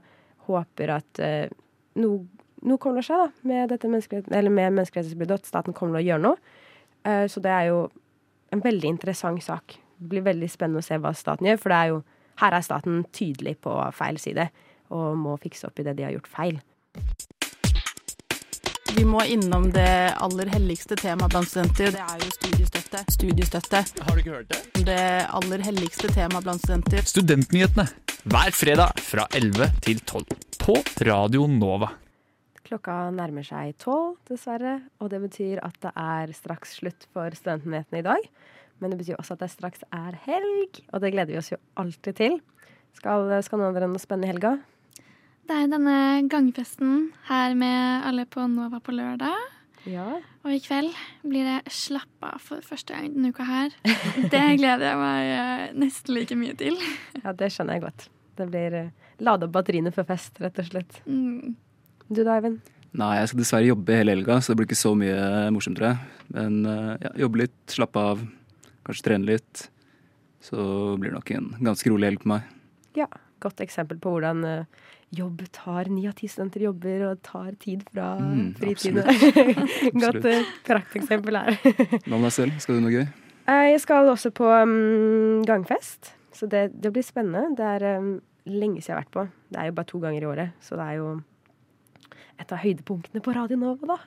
håper 0.49 0.97
at 0.97 1.21
noe, 1.97 2.25
noe 2.65 2.81
kommer 2.81 3.01
til 3.01 3.05
å 3.05 3.07
skje 3.07 3.19
da, 3.21 3.27
med 3.51 3.73
dette 3.73 3.89
eller 4.37 4.53
med 4.53 4.77
menneskerettighetsbruddet, 4.79 5.43
at 5.43 5.49
staten 5.49 5.75
kommer 5.77 5.97
til 5.97 6.05
å 6.05 6.07
gjøre 6.07 6.25
noe. 6.25 6.55
Uh, 7.07 7.25
så 7.29 7.43
det 7.43 7.53
er 7.53 7.69
jo 7.69 7.81
en 8.55 8.63
veldig 8.63 8.93
interessant 8.95 9.43
sak. 9.43 9.77
Det 9.97 10.09
blir 10.11 10.25
veldig 10.25 10.49
spennende 10.49 10.81
å 10.81 10.87
se 10.87 10.97
hva 11.01 11.13
staten 11.17 11.49
gjør, 11.49 11.61
for 11.61 11.73
det 11.73 11.77
er 11.77 11.93
jo, 11.93 12.01
her 12.41 12.53
er 12.57 12.65
staten 12.65 13.03
tydelig 13.15 13.57
på 13.65 13.73
feil 13.97 14.19
side 14.21 14.49
og 14.93 15.17
må 15.19 15.33
fikse 15.41 15.67
opp 15.67 15.79
i 15.81 15.85
det 15.87 15.97
de 15.97 16.05
har 16.07 16.13
gjort 16.15 16.29
feil. 16.31 16.59
Vi 18.97 19.03
må 19.05 19.21
innom 19.29 19.67
det 19.75 20.13
aller 20.25 20.49
helligste 20.49 20.95
temaet 20.97 21.33
blant 21.33 21.49
studenter. 21.49 21.91
Det 21.93 22.01
er 22.01 22.23
jo 22.23 22.31
studiestøtte. 22.33 23.03
Studiestøtte. 23.13 23.83
Har 24.07 24.17
du 24.17 24.23
ikke 24.23 24.39
hørt 24.39 24.55
det? 24.55 24.85
Det 24.87 25.03
aller 25.37 25.65
helligste 25.67 26.09
temaet 26.15 26.47
blant 26.47 26.63
studenter. 26.63 27.05
Studentnyhetene 27.05 27.85
hver 28.27 28.57
fredag 28.57 28.97
fra 29.05 29.27
11 29.37 29.69
til 29.85 30.01
12 30.01 30.25
på 30.63 30.81
Radio 31.07 31.45
Nova. 31.51 31.93
Klokka 32.67 33.08
nærmer 33.15 33.45
seg 33.47 33.77
tolv, 33.80 34.17
dessverre. 34.27 34.82
Og 34.99 35.12
det 35.13 35.21
betyr 35.23 35.62
at 35.63 35.77
det 35.84 35.93
er 35.95 36.34
straks 36.36 36.77
slutt 36.82 37.08
for 37.15 37.32
Studentnyhetene 37.38 38.01
i 38.01 38.08
dag. 38.08 38.30
Men 38.82 38.91
det 38.91 38.99
betyr 39.01 39.19
også 39.21 39.38
at 39.38 39.45
det 39.45 39.53
straks 39.53 39.86
er 39.95 40.17
helg, 40.27 40.82
og 40.91 41.01
det 41.01 41.13
gleder 41.15 41.32
vi 41.32 41.39
oss 41.39 41.53
jo 41.53 41.60
alltid 41.80 42.17
til. 42.19 42.39
Skal, 42.97 43.30
skal 43.45 43.62
noen 43.62 43.71
av 43.71 43.77
dere 43.77 43.89
noe 43.89 44.01
spennende 44.01 44.27
i 44.27 44.34
helga? 44.34 44.58
Det 45.47 45.56
er 45.56 45.69
denne 45.71 45.99
gangfesten 46.27 47.13
her 47.30 47.56
med 47.58 48.08
alle 48.10 48.25
på 48.30 48.43
Nova 48.51 48.82
på 48.84 48.93
lørdag. 48.95 49.53
Ja. 49.88 50.17
Og 50.43 50.51
i 50.51 50.60
kveld 50.60 50.91
blir 51.23 51.47
det 51.47 51.71
slappa 51.71 52.34
for 52.43 52.65
første 52.65 52.91
gang 52.91 53.13
denne 53.13 53.32
uka 53.32 53.45
her. 53.47 53.75
Det 54.34 54.43
gleder 54.60 54.89
jeg 54.89 54.99
meg 54.99 55.32
eh, 55.38 55.63
nesten 55.80 56.17
like 56.17 56.36
mye 56.36 56.58
til. 56.60 56.75
Ja, 57.21 57.32
det 57.32 57.53
skjønner 57.56 57.77
jeg 57.77 57.86
godt. 57.88 58.10
Det 58.38 58.49
blir 58.51 58.75
uh, 58.75 59.13
lade 59.23 59.47
opp 59.47 59.56
batteriene 59.56 59.93
for 59.95 60.08
fest, 60.10 60.36
rett 60.43 60.60
og 60.62 60.67
slett. 60.67 60.99
Mm. 61.08 61.56
Du 62.07 62.23
da, 62.23 62.37
Eivind? 62.37 62.61
Nei, 62.97 63.17
jeg 63.19 63.29
skal 63.29 63.41
dessverre 63.41 63.67
jobbe 63.67 63.95
hele 63.99 64.13
helga, 64.15 64.39
så 64.39 64.53
det 64.53 64.61
blir 64.61 64.69
ikke 64.69 64.79
så 64.79 64.93
mye 64.97 65.17
morsomt, 65.53 65.77
tror 65.77 65.91
jeg. 65.91 66.19
Men 66.33 66.61
uh, 66.65 66.93
ja, 67.03 67.11
jobbe 67.25 67.43
litt, 67.43 67.57
slappe 67.69 68.03
av, 68.13 68.21
kanskje 68.87 69.09
trene 69.09 69.27
litt. 69.27 69.67
Så 70.43 70.57
blir 70.97 71.11
det 71.11 71.17
nok 71.17 71.33
en 71.35 71.49
ganske 71.67 71.91
rolig 71.91 72.11
helg 72.11 72.23
på 72.23 72.31
meg. 72.31 72.47
Ja, 72.97 73.09
godt 73.43 73.61
eksempel 73.61 73.99
på 74.01 74.15
hvordan 74.15 74.41
uh, 74.47 74.87
jobb 75.15 75.43
tar 75.55 75.91
Ni 75.91 76.07
av 76.07 76.15
ti 76.17 76.31
studenter 76.31 76.63
jobber 76.67 77.05
og 77.11 77.21
tar 77.27 77.51
tid 77.61 77.83
fra 77.91 78.15
mm, 78.23 78.49
fritiden. 78.57 79.03
Godt 80.07 80.23
uh, 80.23 80.51
prakteksempel 80.67 81.37
her. 81.37 81.59
Hva 81.59 82.17
med 82.17 82.29
deg 82.29 82.35
selv? 82.39 82.59
Skal 82.63 82.79
du 82.79 82.87
noe 82.87 82.95
gøy? 82.95 83.07
Jeg 83.47 83.79
skal 83.83 84.09
også 84.11 84.33
på 84.35 84.47
um, 84.47 85.43
gangfest, 85.47 86.15
så 86.35 86.49
det, 86.51 86.69
det, 86.75 86.91
blir 86.95 87.05
spennende. 87.05 87.53
Det 87.55 87.67
er 87.77 87.99
um, 88.01 88.17
lenge 88.47 88.81
siden 88.81 88.95
jeg 88.95 88.95
har 88.95 89.05
vært 89.05 89.15
på. 89.15 89.27
Det 89.51 89.61
er 89.61 89.69
jo 89.69 89.77
bare 89.77 89.91
to 89.91 90.01
ganger 90.03 90.23
i 90.23 90.31
året, 90.31 90.55
så 90.63 90.79
det 90.79 90.87
er 90.87 90.97
jo 90.99 91.17
et 92.38 92.54
av 92.54 92.62
høydepunktene 92.62 93.23
på 93.23 93.34
Radio 93.36 93.58
Nova, 93.60 93.97
da. 93.97 94.00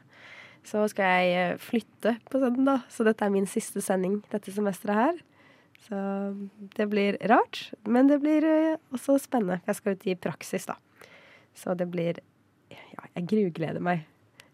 Så 0.67 0.85
skal 0.93 1.25
jeg 1.25 1.59
flytte 1.65 2.15
på 2.31 2.41
søndag, 2.43 2.85
så 2.93 3.07
dette 3.07 3.25
er 3.25 3.33
min 3.33 3.49
siste 3.49 3.81
sending 3.85 4.21
dette 4.33 4.53
semesteret 4.53 4.99
her. 4.99 5.21
Så 5.87 6.01
det 6.77 6.87
blir 6.93 7.17
rart, 7.31 7.71
men 7.89 8.11
det 8.11 8.21
blir 8.21 8.45
også 8.93 9.17
spennende. 9.23 9.63
Jeg 9.67 9.79
skal 9.79 9.97
ut 9.97 10.07
i 10.07 10.19
praksis, 10.21 10.69
da. 10.69 10.77
Så 11.57 11.75
det 11.75 11.89
blir 11.91 12.21
Ja, 12.71 13.07
jeg 13.17 13.27
grugleder 13.31 13.83
meg. 13.83 14.05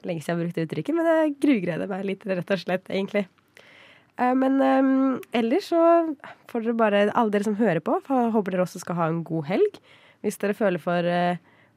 Lenge 0.07 0.23
siden 0.23 0.37
jeg 0.37 0.37
har 0.37 0.45
brukt 0.45 0.61
uttrykket, 0.63 0.95
men 0.95 1.09
jeg 1.11 1.35
grugleder 1.43 1.91
meg 1.91 2.05
litt, 2.07 2.23
rett 2.29 2.53
og 2.53 2.61
slett, 2.61 2.87
egentlig. 2.93 3.27
Eh, 4.21 4.33
men 4.39 4.61
um, 4.61 5.19
ellers 5.37 5.69
så 5.73 5.81
får 6.49 6.65
dere 6.65 6.79
bare, 6.79 7.03
alle 7.13 7.35
dere 7.35 7.49
som 7.49 7.59
hører 7.59 7.83
på, 7.85 7.99
håper 8.07 8.55
dere 8.55 8.65
også 8.65 8.81
skal 8.81 8.99
ha 9.01 9.09
en 9.11 9.23
god 9.27 9.49
helg. 9.51 9.81
Hvis 10.25 10.41
dere 10.41 10.57
føler 10.57 10.83
for 10.83 11.05
uh, 11.05 11.37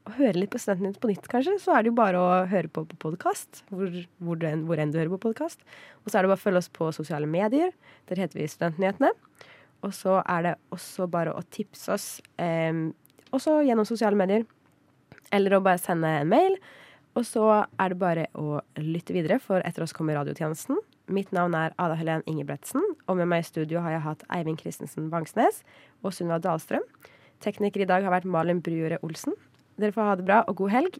å 0.09 0.15
høre 0.17 0.41
litt 0.41 0.51
på 0.53 0.59
Studentnytt 0.61 0.99
på 1.01 1.11
nytt, 1.11 1.27
kanskje, 1.31 1.55
så 1.61 1.75
er 1.75 1.85
det 1.85 1.91
jo 1.91 1.97
bare 1.99 2.19
å 2.19 2.29
høre 2.49 2.71
på 2.71 2.83
på 2.89 2.97
podkast. 3.05 3.63
Hvor, 3.69 3.93
hvor, 4.17 4.43
enn 4.45 4.93
du 4.93 4.99
hører 4.99 5.13
på 5.15 5.21
podkast. 5.29 5.61
Og 6.03 6.09
så 6.09 6.19
er 6.19 6.25
det 6.25 6.33
bare 6.33 6.39
å 6.39 6.45
følge 6.45 6.63
oss 6.63 6.71
på 6.73 6.89
sosiale 6.95 7.29
medier. 7.29 7.73
Der 8.09 8.23
heter 8.23 8.41
vi 8.41 8.49
Studentnyhetene. 8.49 9.13
Og 9.85 9.93
så 9.95 10.19
er 10.25 10.45
det 10.45 10.55
også 10.75 11.07
bare 11.11 11.33
å 11.37 11.43
tipse 11.55 11.93
oss 11.93 12.07
eh, 12.41 12.89
også 13.31 13.61
gjennom 13.63 13.87
sosiale 13.87 14.17
medier 14.19 14.43
eller 15.35 15.55
å 15.55 15.63
bare 15.63 15.81
sende 15.81 16.09
en 16.19 16.29
mail. 16.29 16.57
Og 17.17 17.25
så 17.27 17.45
er 17.49 17.91
det 17.91 17.99
bare 17.99 18.25
å 18.37 18.59
lytte 18.79 19.15
videre, 19.15 19.39
for 19.41 19.63
etter 19.65 19.83
oss 19.83 19.93
kommer 19.95 20.17
radiotjenesten. 20.19 20.77
Mitt 21.09 21.31
navn 21.33 21.55
er 21.57 21.73
Ada 21.81 21.97
Helen 21.97 22.25
Ingebretsen, 22.29 22.83
og 23.09 23.17
med 23.17 23.29
meg 23.31 23.43
i 23.43 23.47
studio 23.47 23.81
har 23.81 23.95
jeg 23.95 24.05
hatt 24.05 24.25
Eivind 24.35 24.61
Christensen 24.61 25.09
Bangsnes 25.11 25.63
og 26.03 26.13
Sunniva 26.13 26.37
Dahlstrøm. 26.43 26.85
Tekniker 27.41 27.81
i 27.81 27.89
dag 27.89 28.05
har 28.05 28.13
vært 28.13 28.29
Malin 28.29 28.61
Brujore 28.61 28.99
Olsen. 29.05 29.33
Dere 29.79 29.95
får 29.95 30.07
ha 30.09 30.15
det 30.19 30.25
bra 30.27 30.41
og 30.47 30.57
god 30.59 30.73
helg. 30.73 30.97